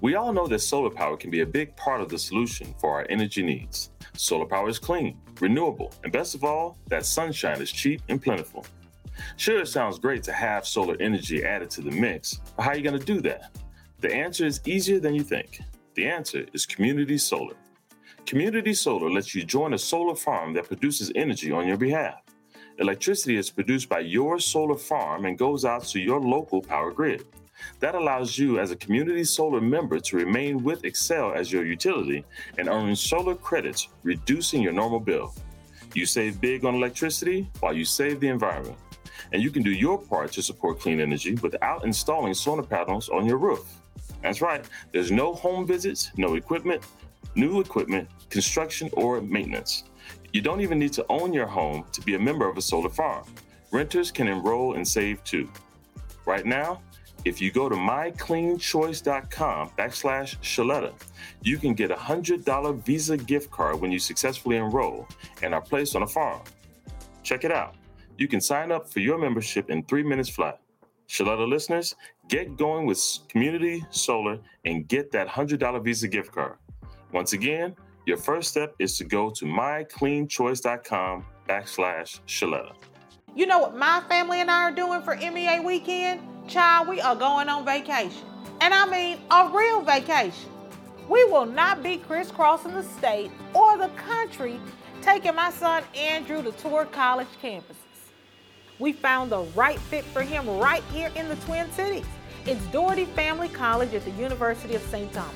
We 0.00 0.14
all 0.14 0.32
know 0.32 0.46
that 0.46 0.60
solar 0.60 0.90
power 0.90 1.16
can 1.16 1.30
be 1.30 1.40
a 1.40 1.46
big 1.46 1.74
part 1.74 2.00
of 2.00 2.10
the 2.10 2.18
solution 2.18 2.74
for 2.78 2.92
our 2.92 3.06
energy 3.10 3.42
needs. 3.42 3.90
Solar 4.18 4.46
power 4.46 4.68
is 4.68 4.80
clean, 4.80 5.16
renewable, 5.40 5.92
and 6.02 6.12
best 6.12 6.34
of 6.34 6.42
all, 6.42 6.76
that 6.88 7.06
sunshine 7.06 7.62
is 7.62 7.70
cheap 7.70 8.02
and 8.08 8.20
plentiful. 8.20 8.66
Sure, 9.36 9.60
it 9.60 9.68
sounds 9.68 10.00
great 10.00 10.24
to 10.24 10.32
have 10.32 10.66
solar 10.66 10.96
energy 10.98 11.44
added 11.44 11.70
to 11.70 11.82
the 11.82 11.92
mix, 11.92 12.40
but 12.56 12.64
how 12.64 12.70
are 12.70 12.76
you 12.76 12.82
going 12.82 12.98
to 12.98 13.06
do 13.06 13.20
that? 13.20 13.56
The 14.00 14.12
answer 14.12 14.44
is 14.44 14.60
easier 14.66 14.98
than 14.98 15.14
you 15.14 15.22
think. 15.22 15.60
The 15.94 16.08
answer 16.08 16.46
is 16.52 16.66
community 16.66 17.16
solar. 17.16 17.54
Community 18.26 18.74
solar 18.74 19.08
lets 19.08 19.36
you 19.36 19.44
join 19.44 19.74
a 19.74 19.78
solar 19.78 20.16
farm 20.16 20.52
that 20.54 20.66
produces 20.66 21.12
energy 21.14 21.52
on 21.52 21.68
your 21.68 21.76
behalf. 21.76 22.20
Electricity 22.78 23.36
is 23.36 23.50
produced 23.50 23.88
by 23.88 24.00
your 24.00 24.40
solar 24.40 24.76
farm 24.76 25.26
and 25.26 25.38
goes 25.38 25.64
out 25.64 25.84
to 25.84 26.00
your 26.00 26.20
local 26.20 26.60
power 26.60 26.90
grid. 26.90 27.24
That 27.80 27.94
allows 27.94 28.38
you, 28.38 28.58
as 28.58 28.70
a 28.70 28.76
community 28.76 29.24
solar 29.24 29.60
member, 29.60 30.00
to 30.00 30.16
remain 30.16 30.62
with 30.62 30.82
Xcel 30.82 31.34
as 31.34 31.52
your 31.52 31.64
utility 31.64 32.24
and 32.58 32.68
earn 32.68 32.94
solar 32.96 33.34
credits, 33.34 33.88
reducing 34.02 34.62
your 34.62 34.72
normal 34.72 35.00
bill. 35.00 35.34
You 35.94 36.06
save 36.06 36.40
big 36.40 36.64
on 36.64 36.74
electricity 36.74 37.48
while 37.60 37.72
you 37.72 37.84
save 37.84 38.20
the 38.20 38.28
environment. 38.28 38.76
And 39.32 39.42
you 39.42 39.50
can 39.50 39.62
do 39.62 39.70
your 39.70 39.98
part 39.98 40.32
to 40.32 40.42
support 40.42 40.80
clean 40.80 41.00
energy 41.00 41.34
without 41.36 41.84
installing 41.84 42.34
solar 42.34 42.62
panels 42.62 43.08
on 43.08 43.26
your 43.26 43.38
roof. 43.38 43.64
That's 44.22 44.40
right, 44.40 44.64
there's 44.92 45.12
no 45.12 45.34
home 45.34 45.66
visits, 45.66 46.10
no 46.16 46.34
equipment, 46.34 46.82
new 47.34 47.60
equipment, 47.60 48.08
construction, 48.30 48.90
or 48.94 49.20
maintenance. 49.20 49.84
You 50.32 50.40
don't 50.40 50.60
even 50.60 50.78
need 50.78 50.92
to 50.94 51.06
own 51.08 51.32
your 51.32 51.46
home 51.46 51.84
to 51.92 52.00
be 52.02 52.14
a 52.14 52.18
member 52.18 52.48
of 52.48 52.56
a 52.56 52.62
solar 52.62 52.90
farm. 52.90 53.24
Renters 53.70 54.10
can 54.10 54.28
enroll 54.28 54.74
and 54.74 54.86
save 54.86 55.22
too. 55.24 55.48
Right 56.26 56.44
now, 56.44 56.82
if 57.24 57.40
you 57.40 57.50
go 57.50 57.68
to 57.68 57.74
mycleanchoice.com 57.74 59.70
backslash 59.70 60.36
Shaletta, 60.38 60.92
you 61.42 61.58
can 61.58 61.74
get 61.74 61.90
a 61.90 61.96
$100 61.96 62.82
Visa 62.82 63.16
gift 63.16 63.50
card 63.50 63.80
when 63.80 63.90
you 63.90 63.98
successfully 63.98 64.56
enroll 64.56 65.06
and 65.42 65.54
are 65.54 65.60
placed 65.60 65.96
on 65.96 66.02
a 66.02 66.06
farm. 66.06 66.42
Check 67.22 67.44
it 67.44 67.52
out. 67.52 67.74
You 68.16 68.28
can 68.28 68.40
sign 68.40 68.72
up 68.72 68.90
for 68.90 69.00
your 69.00 69.18
membership 69.18 69.70
in 69.70 69.82
three 69.84 70.02
minutes 70.02 70.28
flat. 70.28 70.60
Shaletta 71.08 71.48
listeners, 71.48 71.94
get 72.28 72.56
going 72.56 72.86
with 72.86 73.02
Community 73.28 73.84
Solar 73.90 74.38
and 74.64 74.86
get 74.88 75.10
that 75.12 75.26
$100 75.26 75.84
Visa 75.84 76.08
gift 76.08 76.32
card. 76.32 76.56
Once 77.12 77.32
again, 77.32 77.74
your 78.06 78.16
first 78.16 78.50
step 78.50 78.74
is 78.78 78.96
to 78.98 79.04
go 79.04 79.30
to 79.30 79.44
mycleanchoice.com 79.44 81.24
backslash 81.48 82.20
Shaletta. 82.26 82.74
You 83.34 83.46
know 83.46 83.58
what 83.58 83.76
my 83.76 84.02
family 84.08 84.40
and 84.40 84.50
I 84.50 84.64
are 84.64 84.72
doing 84.72 85.02
for 85.02 85.16
MEA 85.16 85.60
weekend? 85.60 86.20
Child, 86.48 86.88
we 86.88 86.98
are 87.02 87.14
going 87.14 87.50
on 87.50 87.66
vacation. 87.66 88.24
And 88.62 88.72
I 88.72 88.86
mean 88.86 89.18
a 89.30 89.50
real 89.52 89.82
vacation. 89.82 90.50
We 91.06 91.22
will 91.26 91.44
not 91.44 91.82
be 91.82 91.98
crisscrossing 91.98 92.72
the 92.72 92.82
state 92.82 93.30
or 93.52 93.76
the 93.76 93.88
country 93.88 94.58
taking 95.02 95.34
my 95.34 95.50
son 95.50 95.84
Andrew 95.94 96.42
to 96.42 96.52
tour 96.52 96.86
college 96.86 97.28
campuses. 97.42 97.74
We 98.78 98.94
found 98.94 99.30
the 99.30 99.42
right 99.54 99.78
fit 99.78 100.04
for 100.04 100.22
him 100.22 100.48
right 100.58 100.82
here 100.90 101.10
in 101.14 101.28
the 101.28 101.36
Twin 101.36 101.70
Cities. 101.72 102.06
It's 102.46 102.64
Dougherty 102.68 103.04
Family 103.04 103.48
College 103.48 103.92
at 103.92 104.06
the 104.06 104.10
University 104.12 104.74
of 104.74 104.82
St. 104.84 105.12
Thomas. 105.12 105.34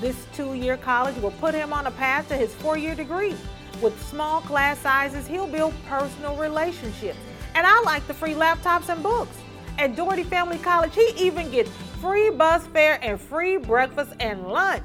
This 0.00 0.24
two 0.36 0.54
year 0.54 0.76
college 0.76 1.16
will 1.16 1.32
put 1.32 1.54
him 1.54 1.72
on 1.72 1.88
a 1.88 1.90
path 1.92 2.28
to 2.28 2.36
his 2.36 2.54
four 2.54 2.78
year 2.78 2.94
degree. 2.94 3.34
With 3.82 4.00
small 4.06 4.40
class 4.42 4.78
sizes, 4.78 5.26
he'll 5.26 5.48
build 5.48 5.74
personal 5.88 6.36
relationships. 6.36 7.18
And 7.56 7.66
I 7.66 7.80
like 7.80 8.06
the 8.06 8.14
free 8.14 8.34
laptops 8.34 8.88
and 8.88 9.02
books. 9.02 9.36
At 9.76 9.96
Dougherty 9.96 10.22
Family 10.22 10.58
College, 10.58 10.94
he 10.94 11.12
even 11.16 11.50
gets 11.50 11.68
free 12.00 12.30
bus 12.30 12.64
fare 12.68 13.00
and 13.02 13.20
free 13.20 13.56
breakfast 13.56 14.12
and 14.20 14.46
lunch. 14.46 14.84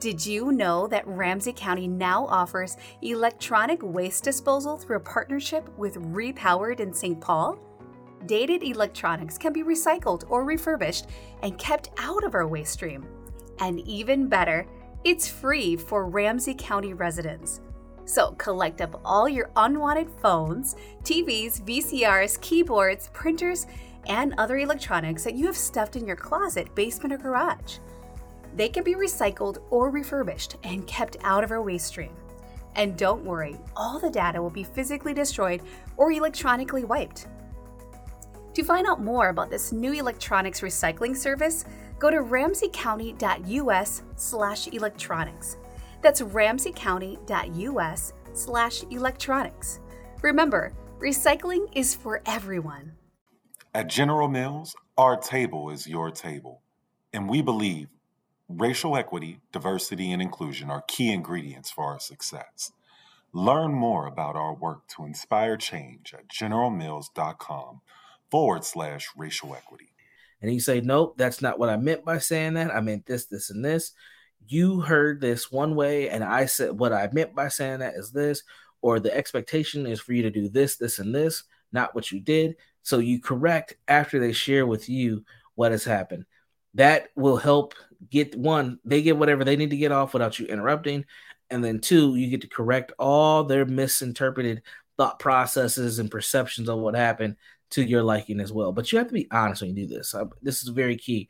Did 0.00 0.26
you 0.26 0.50
know 0.50 0.88
that 0.88 1.06
Ramsey 1.06 1.52
County 1.52 1.86
now 1.86 2.26
offers 2.26 2.76
electronic 3.02 3.80
waste 3.80 4.24
disposal 4.24 4.76
through 4.76 4.96
a 4.96 5.00
partnership 5.00 5.68
with 5.78 5.94
Repowered 5.94 6.80
in 6.80 6.92
St. 6.92 7.20
Paul? 7.20 7.60
Dated 8.26 8.64
electronics 8.64 9.38
can 9.38 9.52
be 9.52 9.62
recycled 9.62 10.24
or 10.28 10.42
refurbished 10.42 11.06
and 11.44 11.56
kept 11.58 11.90
out 11.98 12.24
of 12.24 12.34
our 12.34 12.48
waste 12.48 12.72
stream. 12.72 13.06
And 13.60 13.80
even 13.80 14.28
better, 14.28 14.66
it's 15.04 15.28
free 15.28 15.76
for 15.76 16.08
Ramsey 16.08 16.54
County 16.56 16.92
residents. 16.94 17.60
So 18.04 18.32
collect 18.32 18.80
up 18.80 19.00
all 19.04 19.28
your 19.28 19.50
unwanted 19.56 20.08
phones, 20.22 20.76
TVs, 21.02 21.62
VCRs, 21.62 22.40
keyboards, 22.40 23.10
printers, 23.12 23.66
and 24.06 24.34
other 24.38 24.58
electronics 24.58 25.24
that 25.24 25.34
you 25.34 25.46
have 25.46 25.56
stuffed 25.56 25.96
in 25.96 26.06
your 26.06 26.16
closet, 26.16 26.72
basement, 26.74 27.12
or 27.12 27.18
garage. 27.18 27.78
They 28.54 28.68
can 28.68 28.84
be 28.84 28.94
recycled 28.94 29.58
or 29.70 29.90
refurbished 29.90 30.56
and 30.64 30.86
kept 30.86 31.16
out 31.22 31.44
of 31.44 31.50
our 31.50 31.62
waste 31.62 31.86
stream. 31.86 32.14
And 32.76 32.96
don't 32.96 33.24
worry, 33.24 33.56
all 33.74 33.98
the 33.98 34.10
data 34.10 34.40
will 34.40 34.50
be 34.50 34.64
physically 34.64 35.14
destroyed 35.14 35.62
or 35.96 36.12
electronically 36.12 36.84
wiped. 36.84 37.26
To 38.54 38.62
find 38.62 38.86
out 38.86 39.02
more 39.02 39.28
about 39.28 39.50
this 39.50 39.72
new 39.72 39.92
electronics 39.92 40.60
recycling 40.60 41.16
service, 41.16 41.64
go 41.98 42.10
to 42.10 42.18
ramseycounty.us 42.18 44.02
slash 44.16 44.68
electronics. 44.68 45.56
That's 46.02 46.20
ramseycounty.us 46.20 48.12
slash 48.32 48.82
electronics. 48.90 49.80
Remember, 50.22 50.72
recycling 50.98 51.66
is 51.74 51.94
for 51.94 52.22
everyone. 52.26 52.92
At 53.74 53.88
General 53.88 54.28
Mills, 54.28 54.74
our 54.96 55.16
table 55.16 55.70
is 55.70 55.86
your 55.86 56.10
table, 56.10 56.62
and 57.12 57.28
we 57.28 57.42
believe 57.42 57.88
Racial 58.48 58.96
equity, 58.96 59.40
diversity, 59.50 60.12
and 60.12 60.22
inclusion 60.22 60.70
are 60.70 60.84
key 60.86 61.10
ingredients 61.12 61.68
for 61.68 61.82
our 61.82 61.98
success. 61.98 62.70
Learn 63.32 63.72
more 63.72 64.06
about 64.06 64.36
our 64.36 64.54
work 64.54 64.86
to 64.96 65.04
inspire 65.04 65.56
change 65.56 66.14
at 66.14 66.28
generalmills.com 66.28 67.80
forward 68.30 68.64
slash 68.64 69.08
racial 69.16 69.52
equity. 69.52 69.88
And 70.42 70.52
you 70.52 70.60
say, 70.60 70.80
nope, 70.80 71.16
that's 71.16 71.40
not 71.40 71.58
what 71.58 71.68
I 71.68 71.76
meant 71.76 72.04
by 72.04 72.18
saying 72.18 72.54
that. 72.54 72.74
I 72.74 72.80
meant 72.80 73.06
this, 73.06 73.26
this, 73.26 73.50
and 73.50 73.64
this. 73.64 73.92
You 74.46 74.80
heard 74.80 75.20
this 75.20 75.50
one 75.50 75.74
way, 75.74 76.08
and 76.08 76.22
I 76.22 76.46
said 76.46 76.78
what 76.78 76.92
I 76.92 77.08
meant 77.12 77.34
by 77.34 77.48
saying 77.48 77.80
that 77.80 77.94
is 77.94 78.12
this, 78.12 78.42
or 78.80 79.00
the 79.00 79.14
expectation 79.14 79.86
is 79.86 80.00
for 80.00 80.12
you 80.12 80.22
to 80.22 80.30
do 80.30 80.48
this, 80.48 80.76
this, 80.76 80.98
and 80.98 81.14
this, 81.14 81.44
not 81.72 81.94
what 81.94 82.12
you 82.12 82.20
did. 82.20 82.56
So 82.82 82.98
you 82.98 83.20
correct 83.20 83.74
after 83.88 84.20
they 84.20 84.32
share 84.32 84.66
with 84.66 84.88
you 84.88 85.24
what 85.56 85.72
has 85.72 85.84
happened. 85.84 86.26
That 86.74 87.08
will 87.16 87.38
help 87.38 87.74
get 88.10 88.36
one, 88.36 88.78
they 88.84 89.02
get 89.02 89.16
whatever 89.16 89.42
they 89.42 89.56
need 89.56 89.70
to 89.70 89.76
get 89.76 89.90
off 89.90 90.12
without 90.12 90.38
you 90.38 90.46
interrupting. 90.46 91.06
And 91.50 91.64
then 91.64 91.80
two, 91.80 92.14
you 92.16 92.28
get 92.28 92.42
to 92.42 92.48
correct 92.48 92.92
all 92.98 93.42
their 93.42 93.64
misinterpreted 93.64 94.62
thought 94.96 95.18
processes 95.18 95.98
and 95.98 96.10
perceptions 96.10 96.68
of 96.68 96.78
what 96.78 96.94
happened 96.94 97.36
to 97.70 97.82
your 97.82 98.02
liking 98.02 98.40
as 98.40 98.52
well. 98.52 98.72
But 98.72 98.92
you 98.92 98.98
have 98.98 99.08
to 99.08 99.14
be 99.14 99.28
honest 99.30 99.62
when 99.62 99.76
you 99.76 99.86
do 99.86 99.94
this. 99.94 100.14
This 100.42 100.62
is 100.62 100.68
very 100.68 100.96
key. 100.96 101.28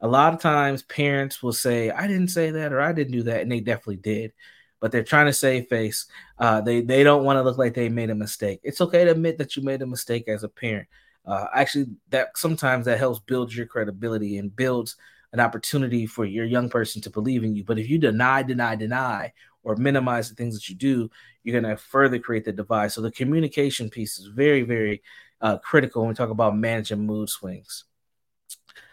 A 0.00 0.08
lot 0.08 0.34
of 0.34 0.40
times 0.40 0.82
parents 0.82 1.42
will 1.42 1.52
say, 1.52 1.90
I 1.90 2.06
didn't 2.06 2.28
say 2.28 2.50
that 2.50 2.72
or 2.72 2.80
I 2.80 2.92
didn't 2.92 3.12
do 3.12 3.22
that. 3.24 3.42
And 3.42 3.52
they 3.52 3.60
definitely 3.60 3.96
did. 3.96 4.32
But 4.80 4.90
they're 4.90 5.04
trying 5.04 5.26
to 5.26 5.32
save 5.32 5.68
face. 5.68 6.06
Uh, 6.38 6.60
they, 6.60 6.80
they 6.80 7.04
don't 7.04 7.24
want 7.24 7.36
to 7.36 7.42
look 7.42 7.56
like 7.56 7.74
they 7.74 7.88
made 7.88 8.10
a 8.10 8.16
mistake. 8.16 8.58
It's 8.64 8.80
okay 8.80 9.04
to 9.04 9.12
admit 9.12 9.38
that 9.38 9.56
you 9.56 9.62
made 9.62 9.80
a 9.80 9.86
mistake 9.86 10.26
as 10.26 10.42
a 10.42 10.48
parent. 10.48 10.88
Uh, 11.24 11.46
actually, 11.54 11.86
that 12.08 12.36
sometimes 12.36 12.86
that 12.86 12.98
helps 12.98 13.20
build 13.20 13.54
your 13.54 13.66
credibility 13.66 14.38
and 14.38 14.54
builds 14.54 14.96
an 15.32 15.38
opportunity 15.38 16.04
for 16.04 16.24
your 16.24 16.44
young 16.44 16.68
person 16.68 17.00
to 17.02 17.10
believe 17.10 17.44
in 17.44 17.54
you. 17.54 17.62
But 17.64 17.78
if 17.78 17.88
you 17.88 17.98
deny, 17.98 18.42
deny, 18.42 18.74
deny, 18.74 19.32
or 19.62 19.76
minimize 19.76 20.28
the 20.28 20.34
things 20.34 20.54
that 20.54 20.68
you 20.68 20.74
do, 20.74 21.08
you're 21.44 21.60
going 21.60 21.76
to 21.76 21.80
further 21.80 22.18
create 22.18 22.44
the 22.44 22.52
divide. 22.52 22.90
So 22.90 23.00
the 23.00 23.10
communication 23.12 23.88
piece 23.88 24.18
is 24.18 24.26
very, 24.26 24.62
very 24.62 25.00
uh, 25.42 25.58
critical 25.58 26.02
when 26.02 26.10
we 26.10 26.14
talk 26.14 26.30
about 26.30 26.56
managing 26.56 27.04
mood 27.04 27.28
swings. 27.28 27.84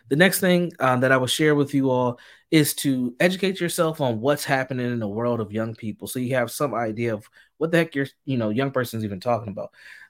The 0.09 0.15
next 0.15 0.39
thing 0.39 0.73
uh, 0.79 0.97
that 0.97 1.11
I 1.11 1.17
will 1.17 1.27
share 1.27 1.53
with 1.53 1.73
you 1.73 1.91
all 1.91 2.19
is 2.49 2.73
to 2.75 3.15
educate 3.19 3.61
yourself 3.61 4.01
on 4.01 4.19
what's 4.19 4.43
happening 4.43 4.87
in 4.87 4.99
the 4.99 5.07
world 5.07 5.39
of 5.39 5.51
young 5.51 5.75
people, 5.75 6.07
so 6.07 6.17
you 6.17 6.33
have 6.35 6.49
some 6.49 6.73
idea 6.73 7.13
of 7.13 7.29
what 7.57 7.71
the 7.71 7.77
heck 7.77 7.93
your 7.93 8.07
you 8.25 8.37
know 8.37 8.49
young 8.49 8.71
person's 8.71 9.05
even 9.05 9.19
talking 9.19 9.49
about. 9.49 9.69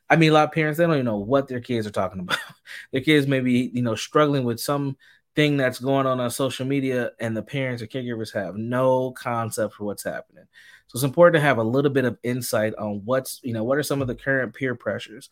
I 0.09 0.15
mean, 0.15 0.31
a 0.31 0.33
lot 0.33 0.45
of 0.45 0.53
parents 0.53 0.77
they 0.77 0.85
don't 0.85 0.93
even 0.93 1.05
know 1.05 1.17
what 1.17 1.49
their 1.49 1.59
kids 1.59 1.85
are 1.85 1.91
talking 1.91 2.21
about. 2.21 2.37
their 2.91 3.01
kids 3.01 3.27
may 3.27 3.41
be 3.41 3.71
you 3.73 3.81
know 3.81 3.95
struggling 3.95 4.45
with 4.45 4.61
some 4.61 4.95
thing 5.35 5.57
that's 5.57 5.79
going 5.79 6.07
on 6.07 6.21
on 6.21 6.31
social 6.31 6.65
media, 6.65 7.11
and 7.19 7.35
the 7.35 7.43
parents 7.43 7.83
or 7.83 7.87
caregivers 7.87 8.33
have 8.33 8.55
no 8.55 9.11
concept 9.11 9.73
for 9.73 9.83
what's 9.83 10.03
happening. 10.03 10.45
So 10.87 10.95
it's 10.95 11.03
important 11.03 11.35
to 11.35 11.41
have 11.41 11.59
a 11.59 11.63
little 11.63 11.91
bit 11.91 12.05
of 12.05 12.17
insight 12.23 12.73
on 12.75 13.01
what's 13.03 13.41
you 13.43 13.53
know 13.53 13.65
what 13.65 13.77
are 13.77 13.83
some 13.83 14.01
of 14.01 14.07
the 14.07 14.15
current 14.15 14.55
peer 14.55 14.75
pressures, 14.75 15.29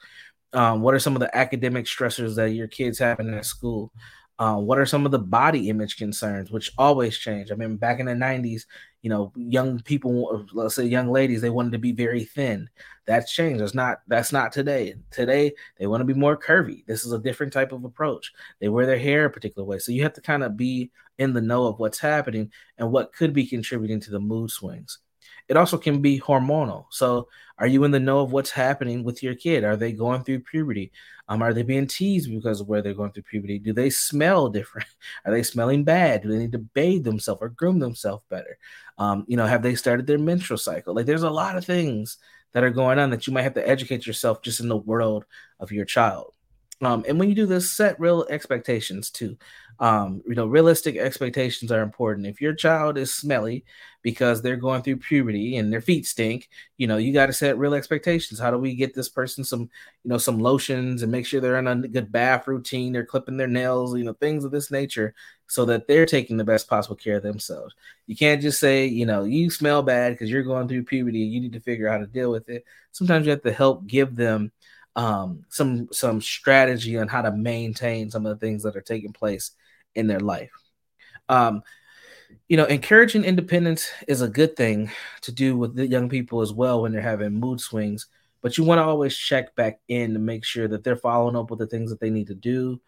um, 0.57 0.81
what 0.81 0.95
are 0.95 0.99
some 0.99 1.15
of 1.15 1.19
the 1.19 1.37
academic 1.37 1.85
stressors 1.85 2.35
that 2.35 2.49
your 2.49 2.67
kids 2.67 2.97
having 2.97 3.31
at 3.31 3.45
school? 3.45 3.93
Uh, 4.39 4.55
what 4.55 4.79
are 4.79 4.87
some 4.87 5.05
of 5.05 5.11
the 5.11 5.19
body 5.19 5.69
image 5.69 5.97
concerns, 5.97 6.49
which 6.49 6.71
always 6.79 7.15
change? 7.15 7.51
I 7.51 7.55
mean, 7.55 7.77
back 7.77 7.99
in 7.99 8.07
the 8.07 8.13
90s, 8.13 8.63
you 9.03 9.09
know, 9.11 9.31
young 9.35 9.79
people, 9.81 10.47
let's 10.53 10.73
say 10.73 10.85
young 10.85 11.11
ladies, 11.11 11.41
they 11.41 11.51
wanted 11.51 11.73
to 11.73 11.77
be 11.77 11.91
very 11.91 12.23
thin. 12.23 12.67
That's 13.05 13.31
changed. 13.31 13.61
That's 13.61 13.75
not 13.75 13.99
that's 14.07 14.31
not 14.31 14.51
today. 14.51 14.95
Today 15.11 15.53
they 15.77 15.85
want 15.85 16.01
to 16.01 16.05
be 16.05 16.15
more 16.15 16.35
curvy. 16.35 16.83
This 16.87 17.05
is 17.05 17.11
a 17.11 17.19
different 17.19 17.53
type 17.53 17.71
of 17.71 17.83
approach. 17.83 18.33
They 18.59 18.67
wear 18.67 18.87
their 18.87 18.97
hair 18.97 19.25
a 19.25 19.29
particular 19.29 19.63
way. 19.63 19.77
So 19.77 19.91
you 19.91 20.01
have 20.03 20.13
to 20.13 20.21
kind 20.21 20.43
of 20.43 20.57
be 20.57 20.89
in 21.19 21.33
the 21.33 21.41
know 21.41 21.65
of 21.67 21.77
what's 21.77 21.99
happening 21.99 22.51
and 22.79 22.91
what 22.91 23.13
could 23.13 23.31
be 23.31 23.45
contributing 23.45 23.99
to 24.01 24.11
the 24.11 24.19
mood 24.19 24.49
swings. 24.49 24.97
It 25.49 25.57
also 25.57 25.77
can 25.77 26.01
be 26.01 26.19
hormonal. 26.19 26.85
So, 26.89 27.29
are 27.59 27.67
you 27.67 27.83
in 27.85 27.91
the 27.91 27.99
know 27.99 28.19
of 28.19 28.31
what's 28.31 28.51
happening 28.51 29.03
with 29.03 29.23
your 29.23 29.33
kid? 29.33 29.63
Are 29.63 29.75
they 29.75 29.91
going 29.91 30.23
through 30.23 30.41
puberty? 30.41 30.91
Um, 31.27 31.41
are 31.41 31.53
they 31.53 31.63
being 31.63 31.87
teased 31.87 32.29
because 32.29 32.62
of 32.62 32.67
where 32.67 32.81
they're 32.81 32.93
going 32.93 33.12
through 33.12 33.23
puberty? 33.23 33.57
Do 33.60 33.73
they 33.73 33.89
smell 33.89 34.49
different? 34.49 34.88
Are 35.25 35.31
they 35.31 35.43
smelling 35.43 35.83
bad? 35.83 36.21
Do 36.23 36.29
they 36.29 36.38
need 36.38 36.51
to 36.51 36.60
bathe 36.60 37.03
themselves 37.03 37.41
or 37.41 37.49
groom 37.49 37.79
themselves 37.79 38.23
better? 38.29 38.57
Um, 38.97 39.25
you 39.27 39.38
know, 39.38 39.45
have 39.45 39.63
they 39.63 39.75
started 39.75 40.07
their 40.07 40.19
menstrual 40.19 40.57
cycle? 40.57 40.93
Like, 40.93 41.05
there's 41.05 41.23
a 41.23 41.29
lot 41.29 41.57
of 41.57 41.65
things 41.65 42.17
that 42.53 42.63
are 42.63 42.69
going 42.69 42.99
on 42.99 43.10
that 43.12 43.27
you 43.27 43.33
might 43.33 43.43
have 43.43 43.55
to 43.55 43.67
educate 43.67 44.07
yourself 44.07 44.41
just 44.41 44.60
in 44.60 44.67
the 44.67 44.77
world 44.77 45.25
of 45.60 45.71
your 45.71 45.86
child. 45.86 46.33
Um, 46.81 47.03
and 47.07 47.19
when 47.19 47.29
you 47.29 47.35
do 47.35 47.45
this, 47.45 47.71
set 47.71 47.99
real 47.99 48.25
expectations 48.29 49.09
too. 49.09 49.37
Um, 49.79 50.23
you 50.27 50.33
know, 50.33 50.47
realistic 50.47 50.97
expectations 50.97 51.71
are 51.71 51.81
important. 51.81 52.27
If 52.27 52.41
your 52.41 52.53
child 52.53 52.97
is 52.97 53.13
smelly 53.13 53.63
because 54.01 54.41
they're 54.41 54.55
going 54.55 54.81
through 54.81 54.97
puberty 54.97 55.57
and 55.57 55.71
their 55.71 55.81
feet 55.81 56.05
stink, 56.07 56.49
you 56.77 56.87
know, 56.87 56.97
you 56.97 57.13
got 57.13 57.27
to 57.27 57.33
set 57.33 57.59
real 57.59 57.75
expectations. 57.75 58.39
How 58.39 58.49
do 58.49 58.57
we 58.57 58.73
get 58.73 58.95
this 58.95 59.09
person 59.09 59.43
some, 59.43 59.61
you 59.61 59.69
know, 60.09 60.17
some 60.17 60.39
lotions 60.39 61.03
and 61.03 61.11
make 61.11 61.25
sure 61.27 61.41
they're 61.41 61.59
in 61.59 61.67
a 61.67 61.87
good 61.87 62.11
bath 62.11 62.47
routine, 62.47 62.91
they're 62.91 63.05
clipping 63.05 63.37
their 63.37 63.47
nails, 63.47 63.95
you 63.95 64.03
know, 64.03 64.13
things 64.13 64.43
of 64.43 64.51
this 64.51 64.71
nature, 64.71 65.13
so 65.47 65.63
that 65.65 65.87
they're 65.87 66.05
taking 66.05 66.37
the 66.37 66.43
best 66.43 66.67
possible 66.67 66.95
care 66.95 67.17
of 67.17 67.23
themselves. 67.23 67.75
You 68.07 68.15
can't 68.15 68.41
just 68.41 68.59
say, 68.59 68.87
you 68.87 69.05
know, 69.05 69.25
you 69.25 69.49
smell 69.51 69.83
bad 69.83 70.13
because 70.13 70.29
you're 70.31 70.43
going 70.43 70.67
through 70.67 70.85
puberty. 70.85 71.23
And 71.23 71.31
you 71.31 71.39
need 71.39 71.53
to 71.53 71.59
figure 71.59 71.87
out 71.87 71.99
how 71.99 72.05
to 72.05 72.07
deal 72.07 72.31
with 72.31 72.49
it. 72.49 72.65
Sometimes 72.93 73.25
you 73.25 73.31
have 73.31 73.43
to 73.43 73.53
help 73.53 73.85
give 73.85 74.15
them 74.15 74.51
um, 74.97 75.45
some 75.47 75.88
some 75.93 76.19
strategy 76.19 76.97
on 76.97 77.07
how 77.07 77.21
to 77.21 77.31
maintain 77.31 78.10
some 78.10 78.25
of 78.25 78.38
the 78.38 78.45
things 78.45 78.63
that 78.63 78.75
are 78.75 78.81
taking 78.81 79.13
place 79.13 79.51
in 79.95 80.07
their 80.07 80.19
life. 80.19 80.51
Um, 81.29 81.62
you 82.49 82.57
know, 82.57 82.65
encouraging 82.65 83.23
independence 83.23 83.89
is 84.07 84.21
a 84.21 84.27
good 84.27 84.55
thing 84.55 84.91
to 85.21 85.31
do 85.31 85.55
with 85.55 85.75
the 85.75 85.88
young 85.88 86.10
people 86.10 86.41
as 86.41 86.51
well 86.51 86.81
when 86.81 86.91
they're 86.91 87.01
having 87.01 87.39
mood 87.39 87.62
swings. 87.62 88.07
But 88.41 88.57
you 88.57 88.63
want 88.63 88.79
to 88.79 88.83
always 88.83 89.15
check 89.15 89.55
back 89.55 89.79
in 89.88 90.13
to 90.13 90.19
make 90.19 90.43
sure 90.43 90.67
that 90.67 90.83
they're 90.83 90.95
following 90.95 91.36
up 91.36 91.51
with 91.51 91.60
the 91.60 91.67
things 91.67 91.91
that 91.91 91.99
they 91.99 92.10
need 92.10 92.27
to 92.27 92.36
do. 92.36 92.81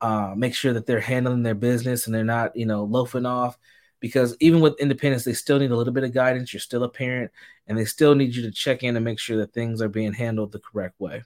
Uh, 0.00 0.34
make 0.36 0.54
sure 0.54 0.72
that 0.72 0.86
they're 0.86 1.00
handling 1.00 1.42
their 1.42 1.54
business 1.54 2.06
and 2.06 2.14
they're 2.14 2.24
not, 2.24 2.54
you 2.54 2.66
know, 2.66 2.84
loafing 2.84 3.26
off. 3.26 3.58
Because 3.98 4.36
even 4.40 4.60
with 4.60 4.78
independence, 4.78 5.24
they 5.24 5.32
still 5.32 5.58
need 5.58 5.70
a 5.70 5.76
little 5.76 5.94
bit 5.94 6.04
of 6.04 6.12
guidance. 6.12 6.52
You're 6.52 6.60
still 6.60 6.84
a 6.84 6.88
parent, 6.88 7.32
and 7.66 7.78
they 7.78 7.86
still 7.86 8.14
need 8.14 8.34
you 8.36 8.42
to 8.42 8.50
check 8.50 8.82
in 8.82 8.94
and 8.94 9.04
make 9.04 9.18
sure 9.18 9.38
that 9.38 9.54
things 9.54 9.80
are 9.80 9.88
being 9.88 10.12
handled 10.12 10.52
the 10.52 10.58
correct 10.60 11.00
way. 11.00 11.22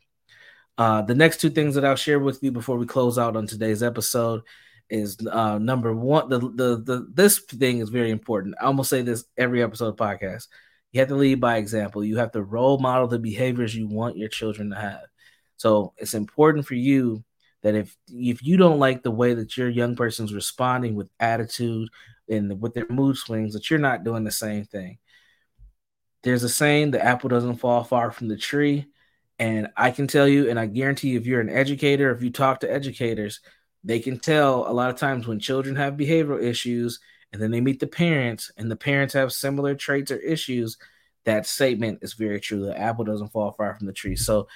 Uh, 0.81 1.03
the 1.03 1.15
next 1.15 1.43
two 1.43 1.51
things 1.51 1.75
that 1.75 1.85
I'll 1.85 1.95
share 1.95 2.19
with 2.19 2.43
you 2.43 2.51
before 2.51 2.79
we 2.79 2.87
close 2.87 3.19
out 3.19 3.37
on 3.37 3.47
today's 3.47 3.83
episode 3.83 4.41
is 4.89 5.19
uh, 5.31 5.59
number 5.59 5.95
one. 5.95 6.31
The, 6.31 6.39
the 6.39 6.83
the 6.83 7.07
this 7.13 7.39
thing 7.39 7.81
is 7.81 7.91
very 7.91 8.11
important. 8.11 8.55
I 8.59 8.65
almost 8.65 8.89
say 8.89 9.03
this 9.03 9.27
every 9.37 9.63
episode 9.63 9.89
of 9.89 9.97
podcast. 9.97 10.49
You 10.93 11.01
have 11.01 11.11
to 11.11 11.17
lead 11.17 11.39
by 11.39 11.59
example. 11.59 12.03
You 12.03 12.17
have 12.17 12.33
to 12.33 12.43
role 12.43 12.79
model 12.79 13.09
the 13.09 13.19
behaviors 13.19 13.77
you 13.77 13.89
want 13.89 14.17
your 14.17 14.31
children 14.31 14.71
to 14.71 14.77
have. 14.77 15.03
So 15.59 15.93
it's 15.99 16.15
important 16.15 16.65
for 16.65 16.77
you 16.77 17.25
that 17.61 17.75
if 17.75 17.95
if 18.09 18.43
you 18.43 18.57
don't 18.57 18.79
like 18.79 19.03
the 19.03 19.11
way 19.11 19.35
that 19.35 19.59
your 19.59 19.69
young 19.69 19.97
person's 19.97 20.33
responding 20.33 20.95
with 20.95 21.11
attitude 21.21 21.91
and 22.27 22.59
with 22.59 22.73
their 22.73 22.87
mood 22.89 23.19
swings, 23.19 23.53
that 23.53 23.69
you're 23.69 23.79
not 23.79 24.03
doing 24.03 24.25
the 24.25 24.31
same 24.31 24.65
thing. 24.65 24.97
There's 26.23 26.43
a 26.43 26.49
saying: 26.49 26.93
the 26.93 27.05
apple 27.05 27.29
doesn't 27.29 27.57
fall 27.57 27.85
far 27.85 28.11
from 28.11 28.29
the 28.29 28.39
tree. 28.39 28.87
And 29.41 29.69
I 29.75 29.91
can 29.91 30.07
tell 30.07 30.29
you, 30.29 30.51
and 30.51 30.61
I 30.61 30.67
guarantee 30.67 31.09
you, 31.09 31.19
if 31.19 31.27
you're 31.27 31.41
an 31.41 31.49
educator, 31.49 32.15
if 32.15 32.23
you 32.23 32.31
talk 32.31 32.61
to 32.61 32.71
educators, 32.71 33.41
they 33.83 33.99
can 33.99 34.19
tell 34.19 34.71
a 34.71 34.73
lot 34.75 34.91
of 34.91 34.97
times 34.97 35.27
when 35.27 35.41
children 35.41 35.77
have 35.77 35.95
behavioral 35.95 36.43
issues 36.43 37.01
and 37.33 37.41
then 37.41 37.51
they 37.51 37.63
meet 37.63 37.81
the 37.81 37.87
parents 37.87 38.53
and 38.59 38.71
the 38.71 38.77
parents 38.77 39.15
have 39.15 39.33
similar 39.33 39.75
traits 39.75 40.11
or 40.11 40.19
issues, 40.19 40.77
that 41.25 41.47
statement 41.47 42.01
is 42.03 42.13
very 42.13 42.39
true. 42.39 42.67
The 42.67 42.79
apple 42.79 43.05
doesn't 43.05 43.33
fall 43.33 43.53
far 43.53 43.75
from 43.75 43.87
the 43.87 43.95
tree. 43.95 44.15
So 44.15 44.47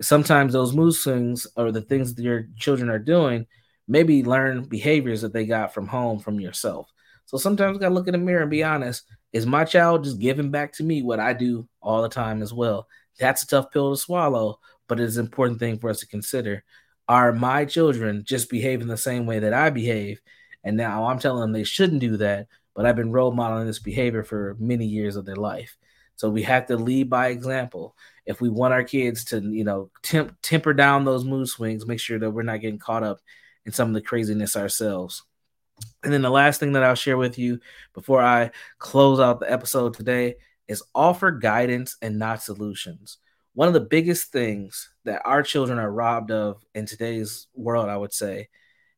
sometimes 0.00 0.54
those 0.54 0.74
mood 0.74 0.94
swings 0.94 1.46
or 1.54 1.70
the 1.70 1.82
things 1.82 2.14
that 2.14 2.22
your 2.22 2.48
children 2.56 2.88
are 2.88 2.98
doing, 2.98 3.46
maybe 3.86 4.24
learn 4.24 4.64
behaviors 4.64 5.20
that 5.20 5.34
they 5.34 5.44
got 5.44 5.74
from 5.74 5.86
home 5.86 6.18
from 6.18 6.40
yourself. 6.40 6.90
So 7.26 7.36
sometimes 7.36 7.74
you 7.74 7.80
gotta 7.80 7.94
look 7.94 8.08
in 8.08 8.12
the 8.12 8.18
mirror 8.18 8.42
and 8.42 8.50
be 8.50 8.64
honest. 8.64 9.04
Is 9.32 9.46
my 9.46 9.64
child 9.64 10.04
just 10.04 10.18
giving 10.18 10.50
back 10.50 10.72
to 10.74 10.84
me 10.84 11.02
what 11.02 11.20
I 11.20 11.32
do 11.32 11.68
all 11.80 12.02
the 12.02 12.08
time 12.08 12.42
as 12.42 12.52
well? 12.52 12.88
That's 13.18 13.42
a 13.42 13.46
tough 13.46 13.70
pill 13.70 13.94
to 13.94 14.00
swallow, 14.00 14.58
but 14.88 14.98
it's 14.98 15.16
an 15.16 15.24
important 15.24 15.60
thing 15.60 15.78
for 15.78 15.90
us 15.90 16.00
to 16.00 16.06
consider. 16.06 16.64
Are 17.08 17.32
my 17.32 17.64
children 17.64 18.24
just 18.24 18.50
behaving 18.50 18.88
the 18.88 18.96
same 18.96 19.26
way 19.26 19.40
that 19.40 19.54
I 19.54 19.70
behave? 19.70 20.20
And 20.64 20.76
now 20.76 21.06
I'm 21.06 21.18
telling 21.18 21.40
them 21.40 21.52
they 21.52 21.64
shouldn't 21.64 22.00
do 22.00 22.16
that, 22.18 22.48
but 22.74 22.86
I've 22.86 22.96
been 22.96 23.12
role 23.12 23.32
modeling 23.32 23.66
this 23.66 23.78
behavior 23.78 24.24
for 24.24 24.56
many 24.58 24.86
years 24.86 25.16
of 25.16 25.24
their 25.24 25.36
life. 25.36 25.76
So 26.16 26.28
we 26.28 26.42
have 26.42 26.66
to 26.66 26.76
lead 26.76 27.08
by 27.08 27.28
example. 27.28 27.96
If 28.26 28.40
we 28.40 28.48
want 28.48 28.74
our 28.74 28.84
kids 28.84 29.24
to, 29.26 29.40
you 29.40 29.64
know, 29.64 29.90
temp- 30.02 30.36
temper 30.42 30.74
down 30.74 31.04
those 31.04 31.24
mood 31.24 31.48
swings, 31.48 31.86
make 31.86 32.00
sure 32.00 32.18
that 32.18 32.30
we're 32.30 32.42
not 32.42 32.60
getting 32.60 32.78
caught 32.78 33.02
up 33.02 33.20
in 33.64 33.72
some 33.72 33.88
of 33.88 33.94
the 33.94 34.02
craziness 34.02 34.56
ourselves. 34.56 35.22
And 36.02 36.12
then 36.12 36.22
the 36.22 36.30
last 36.30 36.60
thing 36.60 36.72
that 36.72 36.82
I'll 36.82 36.94
share 36.94 37.16
with 37.16 37.38
you 37.38 37.60
before 37.94 38.22
I 38.22 38.50
close 38.78 39.20
out 39.20 39.40
the 39.40 39.50
episode 39.52 39.94
today 39.94 40.36
is 40.68 40.82
offer 40.94 41.30
guidance 41.30 41.96
and 42.02 42.18
not 42.18 42.42
solutions. 42.42 43.18
One 43.54 43.68
of 43.68 43.74
the 43.74 43.80
biggest 43.80 44.32
things 44.32 44.90
that 45.04 45.22
our 45.24 45.42
children 45.42 45.78
are 45.78 45.90
robbed 45.92 46.30
of 46.30 46.64
in 46.74 46.86
today's 46.86 47.48
world, 47.54 47.88
I 47.88 47.96
would 47.96 48.12
say, 48.14 48.48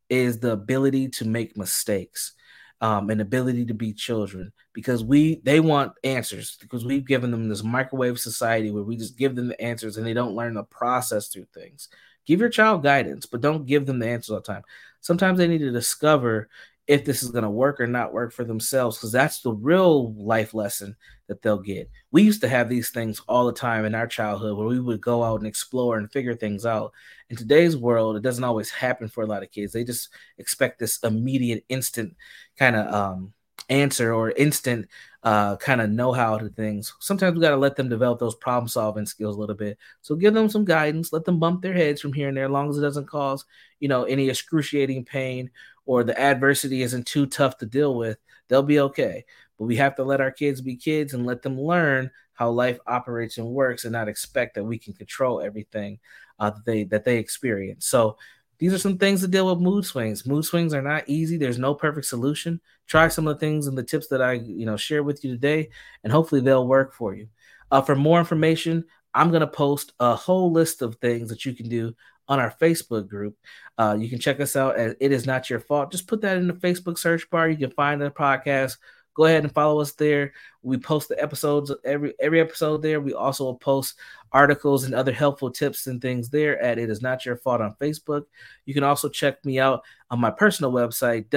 is 0.09 0.40
the 0.40 0.53
ability 0.53 1.09
to 1.09 1.25
make 1.27 1.57
mistakes. 1.57 2.35
um, 2.81 3.11
and 3.11 3.21
ability 3.21 3.66
to 3.66 3.75
be 3.75 3.92
children 3.92 4.53
because 4.73 5.05
we 5.05 5.40
they 5.45 5.61
want 5.61 5.92
answers 6.03 6.57
because 6.61 6.85
we've 6.85 7.07
given 7.07 7.31
them 7.31 7.49
this 7.49 7.62
microwave 7.62 8.18
society 8.18 8.71
where 8.73 8.83
we 8.83 8.97
just 8.97 9.16
give 9.16 9.37
them 9.37 9.49
the 9.49 9.61
answers 9.62 9.97
and 9.97 10.07
they 10.07 10.14
don't 10.14 10.35
learn 10.35 10.55
the 10.55 10.64
process 10.64 11.29
through 11.29 11.47
things. 11.55 11.88
Give 12.27 12.40
your 12.40 12.49
child 12.49 12.83
guidance, 12.83 13.27
but 13.27 13.40
don't 13.40 13.66
give 13.66 13.87
them 13.87 14.01
the 14.01 14.09
answers 14.09 14.31
all 14.31 14.37
the 14.38 14.42
time. 14.42 14.62
Sometimes 15.01 15.38
they 15.38 15.49
need 15.49 15.59
to 15.59 15.71
discover 15.71 16.49
if 16.87 17.05
this 17.05 17.23
is 17.23 17.31
going 17.31 17.45
to 17.45 17.51
work 17.51 17.81
or 17.81 17.87
not 17.87 18.12
work 18.12 18.33
for 18.33 18.45
themselves 18.45 18.97
because 18.97 19.12
that's 19.12 19.40
the 19.40 19.53
real 19.53 20.12
life 20.14 20.53
lesson 20.53 20.97
that 21.29 21.40
they'll 21.40 21.59
get. 21.59 21.88
We 22.11 22.23
used 22.23 22.40
to 22.40 22.49
have 22.49 22.68
these 22.68 22.90
things 22.90 23.21
all 23.29 23.47
the 23.47 23.53
time 23.53 23.85
in 23.85 23.95
our 23.95 24.07
childhood 24.07 24.57
where 24.57 24.66
we 24.66 24.81
would 24.81 25.01
go 25.01 25.23
out 25.23 25.38
and 25.38 25.47
explore 25.47 25.97
and 25.97 26.11
figure 26.11 26.35
things 26.35 26.66
out. 26.66 26.92
In 27.31 27.37
today's 27.37 27.77
world, 27.77 28.16
it 28.16 28.23
doesn't 28.23 28.45
always 28.45 28.71
happen 28.71 29.09
for 29.09 29.23
a 29.23 29.27
lot 29.27 29.42
of 29.42 29.53
kids. 29.53 29.73
They 29.73 29.85
just 29.85 30.09
expect 30.38 30.79
this 30.79 30.99
immediate, 31.05 31.64
instant 31.68 32.16
kind 32.59 32.75
of 32.75 32.92
um, 32.92 33.33
answer 33.68 34.12
or 34.12 34.33
instant 34.33 34.88
uh, 35.23 35.57
kind 35.57 35.81
of 35.81 35.88
know 35.88 36.12
how 36.12 36.37
to 36.37 36.49
things. 36.49 36.92
Sometimes 36.99 37.35
we 37.35 37.40
got 37.40 37.51
to 37.51 37.57
let 37.57 37.77
them 37.77 37.88
develop 37.88 38.18
those 38.18 38.35
problem 38.35 38.66
solving 38.66 39.07
skills 39.07 39.37
a 39.37 39.38
little 39.38 39.55
bit. 39.55 39.79
So 40.01 40.16
give 40.16 40.35
them 40.35 40.49
some 40.49 40.64
guidance, 40.64 41.12
let 41.12 41.25
them 41.25 41.38
bump 41.38 41.62
their 41.62 41.73
heads 41.73 42.01
from 42.01 42.12
here 42.12 42.29
and 42.29 42.37
there, 42.37 42.47
as 42.47 42.51
long 42.51 42.68
as 42.68 42.77
it 42.77 42.83
doesn't 42.83 43.07
cause, 43.07 43.45
you 43.79 43.88
know, 43.88 44.03
any 44.05 44.29
excruciating 44.29 45.05
pain 45.05 45.51
or 45.87 46.05
the 46.05 46.18
adversity 46.18 46.83
isn't 46.83 47.07
too 47.07 47.27
tough 47.27 47.59
to 47.59 47.66
deal 47.66 47.95
with. 47.97 48.18
They'll 48.49 48.62
be 48.62 48.81
okay. 48.81 49.25
But 49.59 49.64
we 49.64 49.77
have 49.77 49.97
to 49.97 50.05
let 50.05 50.21
our 50.21 50.31
kids 50.31 50.61
be 50.61 50.77
kids 50.77 51.14
and 51.14 51.27
let 51.27 51.42
them 51.42 51.61
learn 51.61 52.11
how 52.35 52.51
life 52.51 52.79
operates 52.87 53.38
and 53.38 53.47
works, 53.47 53.85
and 53.85 53.92
not 53.92 54.09
expect 54.09 54.55
that 54.55 54.64
we 54.64 54.79
can 54.79 54.95
control 54.95 55.40
everything 55.40 56.01
uh, 56.38 56.51
that 56.51 56.64
they 56.64 56.85
that 56.85 57.05
they 57.05 57.18
experience. 57.18 57.87
So 57.87 58.16
these 58.59 58.73
are 58.73 58.79
some 58.79 58.97
things 58.97 59.21
to 59.21 59.29
deal 59.29 59.49
with 59.49 59.59
mood 59.59 59.85
swings. 59.85 60.27
Mood 60.27 60.45
swings 60.45 60.73
are 60.73 60.83
not 60.83 61.09
easy. 61.09 61.37
There's 61.37 61.59
no 61.59 61.75
perfect 61.75 62.07
solution. 62.07 62.61
Try 62.87 63.09
some 63.09 63.27
of 63.27 63.37
the 63.37 63.40
things 63.40 63.66
and 63.66 63.77
the 63.77 63.83
tips 63.83 64.07
that 64.09 64.23
I, 64.23 64.35
you 64.35 64.66
know, 64.66 64.77
share 64.77 65.03
with 65.03 65.25
you 65.25 65.33
today, 65.33 65.71
and 66.05 66.12
hopefully 66.12 66.40
they'll 66.40 66.66
work 66.66 66.95
for 66.95 67.14
you. 67.14 67.29
Uh, 67.71 67.81
for 67.81 67.97
more 67.97 68.18
information, 68.18 68.85
I'm 69.14 69.31
gonna 69.31 69.47
post 69.47 69.92
a 70.01 70.14
whole 70.14 70.53
list 70.53 70.81
of 70.81 70.97
things 70.97 71.29
that 71.29 71.45
you 71.45 71.55
can 71.55 71.68
do 71.68 71.95
on 72.33 72.40
our 72.40 72.55
Facebook 72.61 73.09
group. 73.09 73.37
Uh, 73.77 73.97
you 73.99 74.09
can 74.09 74.18
check 74.18 74.40
us 74.40 74.57
out 74.57 74.79
at 74.79 74.97
It 75.01 75.12
Is 75.12 75.27
Not 75.27 75.51
Your 75.51 75.61
Fault. 75.61 75.92
Just 75.92 76.07
put 76.07 76.23
that 76.23 76.38
in 76.38 76.47
the 76.47 76.55
Facebook 76.55 76.99
search 76.99 77.29
bar. 77.31 77.49
You 77.49 77.57
can 77.57 77.71
find 77.71 78.01
the 78.01 78.11
podcast 78.11 78.77
go 79.14 79.25
ahead 79.25 79.45
and 79.45 79.53
follow 79.53 79.81
us 79.81 79.92
there. 79.92 80.33
We 80.62 80.79
post 80.79 81.09
the 81.09 81.23
episodes 81.23 81.73
every 81.85 82.14
every 82.18 82.40
episode 82.40 82.83
there. 82.83 83.01
We 83.01 83.14
also 83.14 83.55
post 83.55 83.99
articles 84.33 84.85
and 84.85 84.95
other 84.95 85.12
helpful 85.12 85.51
tips 85.51 85.87
and 85.87 86.01
things 86.01 86.31
there 86.31 86.61
at 86.61 86.79
It 86.79 86.90
Is 86.90 87.03
Not 87.03 87.27
Your 87.27 87.37
Fault 87.37 87.61
on 87.61 87.75
Facebook. 87.81 88.25
You 88.64 88.75
can 88.75 88.85
also 88.85 89.09
check 89.09 89.45
me 89.45 89.59
out 89.59 89.83
on 90.11 90.21
my 90.21 90.31
personal 90.31 90.73
website, 90.73 91.29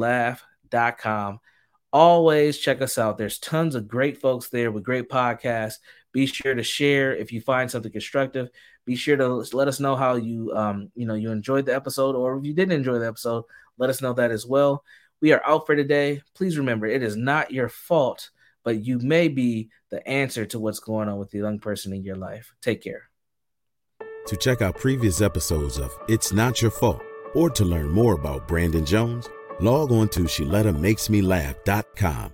Always 1.93 2.59
check 2.59 2.83
us 2.83 2.99
out. 2.99 3.19
There's 3.19 3.39
tons 3.39 3.75
of 3.75 3.89
great 3.89 4.21
folks 4.21 4.51
there 4.51 4.71
with 4.71 4.85
great 4.85 5.09
podcasts. 5.09 5.79
Be 6.13 6.27
sure 6.27 6.55
to 6.55 6.63
share 6.63 7.17
if 7.17 7.33
you 7.33 7.41
find 7.41 7.71
something 7.71 7.93
constructive. 7.93 8.51
Be 8.89 8.97
sure 8.97 9.19
to 9.19 9.45
let 9.55 9.69
us 9.69 9.79
know 9.81 9.97
how 9.97 10.15
you 10.15 10.51
um 10.57 10.91
you 10.95 11.05
know 11.05 11.13
you 11.13 11.31
enjoyed 11.31 11.67
the 11.67 11.75
episode 11.75 12.17
or 12.17 12.39
if 12.39 12.47
you 12.47 12.55
didn't 12.55 12.73
enjoy 12.73 12.99
the 12.99 13.07
episode, 13.07 13.45
let 13.77 13.91
us 13.91 14.01
know 14.01 14.15
that 14.15 14.31
as 14.31 14.47
well. 14.47 14.83
We 15.21 15.35
are 15.35 15.43
out 15.45 15.67
for 15.67 15.77
today. 15.77 16.23
Please 16.35 16.57
remember 16.57 16.87
it 16.87 17.03
is 17.03 17.15
not 17.15 17.53
your 17.53 17.69
fault, 17.69 18.31
but 18.65 18.83
you 18.83 18.99
may 18.99 19.29
be 19.29 19.69
the 19.91 20.09
answer 20.09 20.47
to 20.47 20.59
what's 20.59 20.81
going 20.81 21.11
on 21.11 21.19
with 21.19 21.31
the 21.31 21.37
young 21.37 21.59
person 21.59 21.93
in 21.93 22.03
your 22.03 22.17
life. 22.17 22.55
Take 22.63 22.83
care. 22.83 23.11
To 24.29 24.37
check 24.39 24.63
out 24.63 24.79
previous 24.79 25.21
episodes 25.21 25.77
of 25.77 25.95
It's 26.09 26.33
Not 26.33 26.63
Your 26.63 26.71
Fault 26.71 27.03
or 27.35 27.51
to 27.51 27.67
learn 27.67 27.91
more 27.91 28.15
about 28.15 28.49
Brandon 28.49 28.87
Jones, 28.87 29.29
log 29.61 29.93
on 29.93 30.09
to 30.09 30.21
ShalettaMakesMeLaugh.com. 30.21 32.33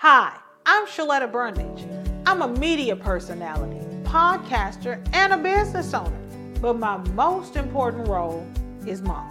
Hi, 0.00 0.36
I'm 0.66 0.86
Shaletta 0.86 1.32
Brundage. 1.32 1.86
I'm 2.26 2.42
a 2.42 2.48
media 2.48 2.96
personality, 2.96 3.80
podcaster, 4.16 5.06
and 5.12 5.34
a 5.34 5.36
business 5.36 5.92
owner. 5.92 6.18
But 6.62 6.78
my 6.78 6.96
most 7.12 7.56
important 7.56 8.08
role 8.08 8.46
is 8.86 9.02
mom. 9.02 9.30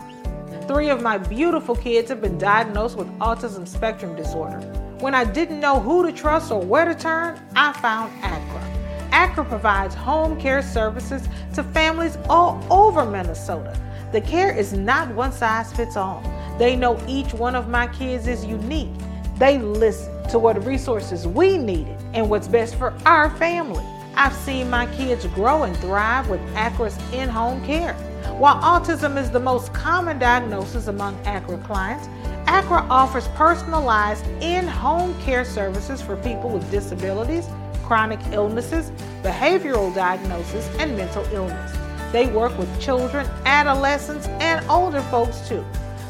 Three 0.68 0.90
of 0.90 1.02
my 1.02 1.18
beautiful 1.18 1.76
kids 1.76 2.10
have 2.10 2.22
been 2.22 2.38
diagnosed 2.38 2.96
with 2.96 3.08
autism 3.18 3.68
spectrum 3.68 4.16
disorder. 4.16 4.60
When 5.00 5.16
I 5.16 5.24
didn't 5.24 5.60
know 5.60 5.80
who 5.80 6.06
to 6.06 6.12
trust 6.12 6.52
or 6.52 6.62
where 6.62 6.86
to 6.86 6.94
turn, 6.94 7.40
I 7.56 7.74
found 7.74 8.14
ACRA. 8.22 9.10
ACRA 9.12 9.46
provides 9.46 9.96
home 9.96 10.40
care 10.40 10.62
services 10.62 11.28
to 11.56 11.64
families 11.64 12.18
all 12.30 12.64
over 12.70 13.06
Minnesota 13.06 13.76
the 14.16 14.22
care 14.22 14.56
is 14.56 14.72
not 14.72 15.14
one 15.14 15.34
size 15.34 15.74
fits 15.74 15.98
all. 15.98 16.24
They 16.58 16.78
know 16.78 16.98
each 17.06 17.34
one 17.34 17.54
of 17.54 17.68
my 17.68 17.88
kids 17.88 18.28
is 18.28 18.46
unique. 18.46 18.94
They 19.38 19.58
listen 19.58 20.26
to 20.30 20.40
what 20.40 20.64
resources 20.64 21.28
we 21.28 21.58
needed 21.58 21.98
and 22.14 22.30
what's 22.30 22.48
best 22.48 22.76
for 22.76 22.94
our 23.06 23.30
family. 23.32 23.84
I've 24.18 24.34
seen 24.34 24.70
my 24.70 24.86
kids 24.96 25.26
grow 25.28 25.64
and 25.64 25.76
thrive 25.78 26.30
with 26.30 26.40
ACRA's 26.56 26.98
in 27.12 27.28
home 27.28 27.64
care. 27.66 27.94
While 28.38 28.56
autism 28.62 29.18
is 29.18 29.30
the 29.30 29.40
most 29.40 29.74
common 29.74 30.20
diagnosis 30.20 30.88
among 30.88 31.16
ACRA 31.26 31.58
clients, 31.66 32.08
ACRA 32.48 32.86
offers 32.90 33.28
personalized 33.30 34.26
in 34.42 34.68
home 34.68 35.20
care 35.22 35.44
services 35.44 36.02
for 36.02 36.16
people 36.18 36.50
with 36.50 36.70
disabilities, 36.72 37.48
chronic 37.84 38.20
illnesses, 38.32 38.92
behavioral 39.22 39.94
diagnosis, 39.94 40.68
and 40.80 40.96
mental 40.96 41.26
illness. 41.34 41.76
They 42.12 42.28
work 42.28 42.58
with 42.58 42.80
children, 42.80 43.28
adolescents, 43.46 44.28
and 44.40 44.66
older 44.70 45.02
folks 45.04 45.48
too. 45.48 45.66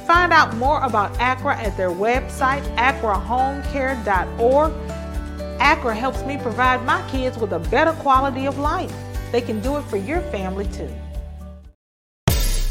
Find 0.05 0.31
out 0.31 0.55
more 0.57 0.83
about 0.83 1.11
ACRA 1.19 1.55
at 1.55 1.75
their 1.75 1.89
website, 1.89 2.63
acrahomecare.org. 2.75 4.73
ACRA 5.59 5.95
helps 5.95 6.23
me 6.23 6.37
provide 6.37 6.83
my 6.85 7.07
kids 7.09 7.37
with 7.37 7.53
a 7.53 7.59
better 7.59 7.93
quality 7.93 8.45
of 8.45 8.57
life. 8.57 8.93
They 9.31 9.41
can 9.41 9.59
do 9.61 9.77
it 9.77 9.83
for 9.83 9.97
your 9.97 10.21
family 10.21 10.67
too. 10.67 10.89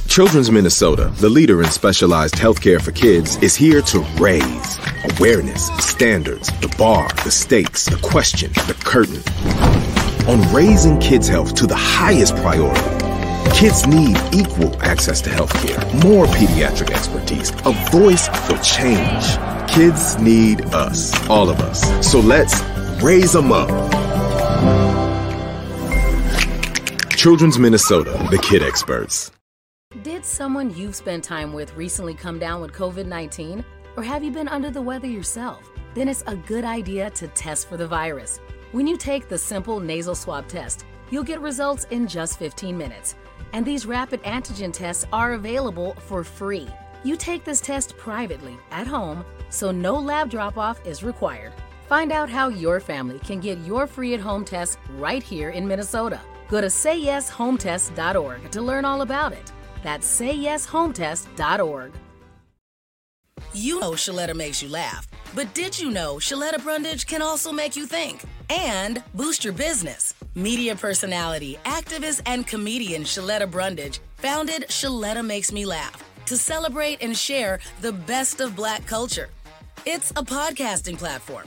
Children's 0.09 0.51
Minnesota, 0.51 1.13
the 1.17 1.29
leader 1.29 1.63
in 1.63 1.71
specialized 1.71 2.35
healthcare 2.35 2.81
for 2.81 2.93
kids, 2.93 3.37
is 3.43 3.57
here 3.57 3.83
to 3.83 3.99
raise 4.19 4.79
awareness, 5.19 5.69
standards, 5.79 6.49
the 6.61 6.73
bar, 6.79 7.09
the 7.25 7.31
stakes, 7.31 7.87
the 7.87 7.97
question, 7.97 8.53
the 8.69 8.77
curtain. 8.85 9.23
On 10.29 10.55
raising 10.55 11.01
kids' 11.01 11.29
health 11.29 11.55
to 11.57 11.67
the 11.67 11.75
highest 11.75 12.37
priority 12.37 13.05
Kids 13.53 13.87
need 13.87 14.17
equal 14.33 14.75
access 14.83 15.21
to 15.21 15.31
healthcare, 15.31 15.79
more 16.03 16.27
pediatric 16.27 16.91
expertise, 16.91 17.51
a 17.65 17.73
voice 17.93 18.27
for 18.49 18.59
change. 18.59 19.39
Kids 19.71 20.19
need 20.19 20.63
us, 20.75 21.15
all 21.31 21.49
of 21.49 21.61
us. 21.61 21.81
So 22.05 22.19
let's 22.19 22.61
raise 23.03 23.33
them 23.33 23.53
up. 23.53 23.69
Children's 27.17 27.59
Minnesota, 27.59 28.27
the 28.31 28.39
kid 28.39 28.63
experts. 28.63 29.31
Did 30.03 30.25
someone 30.25 30.75
you've 30.75 30.97
spent 30.97 31.25
time 31.25 31.53
with 31.53 31.75
recently 31.75 32.15
come 32.15 32.39
down 32.39 32.61
with 32.61 32.73
COVID 32.73 33.07
19? 33.07 33.65
Or 33.97 34.03
have 34.03 34.25
you 34.25 34.31
been 34.31 34.49
under 34.49 34.71
the 34.71 34.83
weather 34.83 35.07
yourself? 35.07 35.71
Then 35.95 36.09
it's 36.09 36.25
a 36.27 36.37
good 36.37 36.65
idea 36.65 37.11
to 37.11 37.29
test 37.29 37.69
for 37.69 37.77
the 37.77 37.87
virus. 37.87 38.41
When 38.73 38.87
you 38.87 38.97
take 38.97 39.29
the 39.29 39.39
simple 39.39 39.79
nasal 39.79 40.15
swab 40.15 40.49
test, 40.49 40.85
you'll 41.11 41.23
get 41.23 41.41
results 41.41 41.87
in 41.91 42.09
just 42.09 42.39
15 42.39 42.77
minutes 42.77 43.15
and 43.55 43.65
these 43.65 43.87
rapid 43.87 44.21
antigen 44.25 44.73
tests 44.73 45.07
are 45.13 45.35
available 45.35 45.95
for 46.07 46.25
free. 46.25 46.69
You 47.05 47.17
take 47.17 47.45
this 47.45 47.61
test 47.61 47.97
privately 47.97 48.59
at 48.73 48.87
home, 48.87 49.25
so 49.49 49.71
no 49.71 49.95
lab 49.95 50.29
drop 50.29 50.59
off 50.59 50.85
is 50.85 51.05
required. 51.05 51.53
Find 51.89 52.13
out 52.13 52.31
how 52.31 52.49
your 52.49 52.81
family 52.81 53.19
can 53.19 53.41
get 53.41 53.59
your 53.59 53.87
free 53.87 54.15
at 54.15 54.21
home 54.21 54.45
test 54.45 54.79
right 54.97 55.23
here 55.23 55.51
in 55.51 55.69
Minnesota. 55.69 56.21
Go 56.49 56.61
to 56.61 56.69
sayyeshometest.org 56.69 58.51
to 58.51 58.63
learn 58.63 58.85
all 58.85 59.03
about 59.03 59.33
it. 59.33 59.53
That's 59.83 60.21
sayyeshometest.org. 60.21 61.93
You 63.53 63.81
know 63.81 63.93
Shaletta 63.93 64.35
makes 64.35 64.63
you 64.63 64.69
laugh, 64.69 65.07
but 65.35 65.53
did 65.55 65.79
you 65.79 65.91
know 65.91 66.17
Shaletta 66.17 66.63
Brundage 66.63 67.07
can 67.07 67.21
also 67.21 67.53
make 67.53 67.77
you 67.77 67.87
think 67.87 68.25
and 68.49 69.03
boost 69.15 69.45
your 69.45 69.53
business? 69.53 70.15
Media 70.35 70.75
personality, 70.75 71.59
activist, 71.65 72.23
and 72.27 72.47
comedian 72.47 73.03
Shaletta 73.03 73.49
Brundage 73.49 74.01
founded 74.17 74.67
Shaletta 74.69 75.25
Makes 75.25 75.53
Me 75.53 75.67
Laugh 75.67 76.03
to 76.27 76.37
celebrate 76.37 77.03
and 77.03 77.17
share 77.17 77.61
the 77.81 77.93
best 77.93 78.41
of 78.41 78.57
Black 78.57 78.87
culture. 78.87 79.29
It's 79.85 80.11
a 80.13 80.25
podcasting 80.25 80.97
platform. 80.97 81.47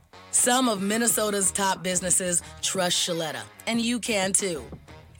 Some 0.31 0.69
of 0.69 0.81
Minnesota's 0.81 1.51
top 1.51 1.83
businesses 1.83 2.41
trust 2.61 2.95
Shaletta, 2.95 3.41
and 3.67 3.81
you 3.81 3.99
can 3.99 4.31
too. 4.31 4.63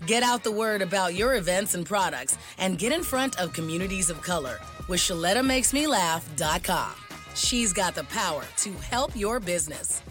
Get 0.05 0.23
out 0.23 0.43
the 0.43 0.51
word 0.51 0.81
about 0.81 1.15
your 1.15 1.35
events 1.35 1.75
and 1.75 1.85
products 1.85 2.37
and 2.57 2.77
get 2.77 2.91
in 2.93 3.03
front 3.03 3.39
of 3.39 3.53
communities 3.53 4.09
of 4.09 4.21
color 4.21 4.59
with 4.87 4.99
ShalettaMakesMeLaugh.com. 5.01 6.93
She's 7.35 7.73
got 7.73 7.93
the 7.93 8.05
power 8.05 8.43
to 8.57 8.71
help 8.71 9.15
your 9.15 9.39
business. 9.39 10.01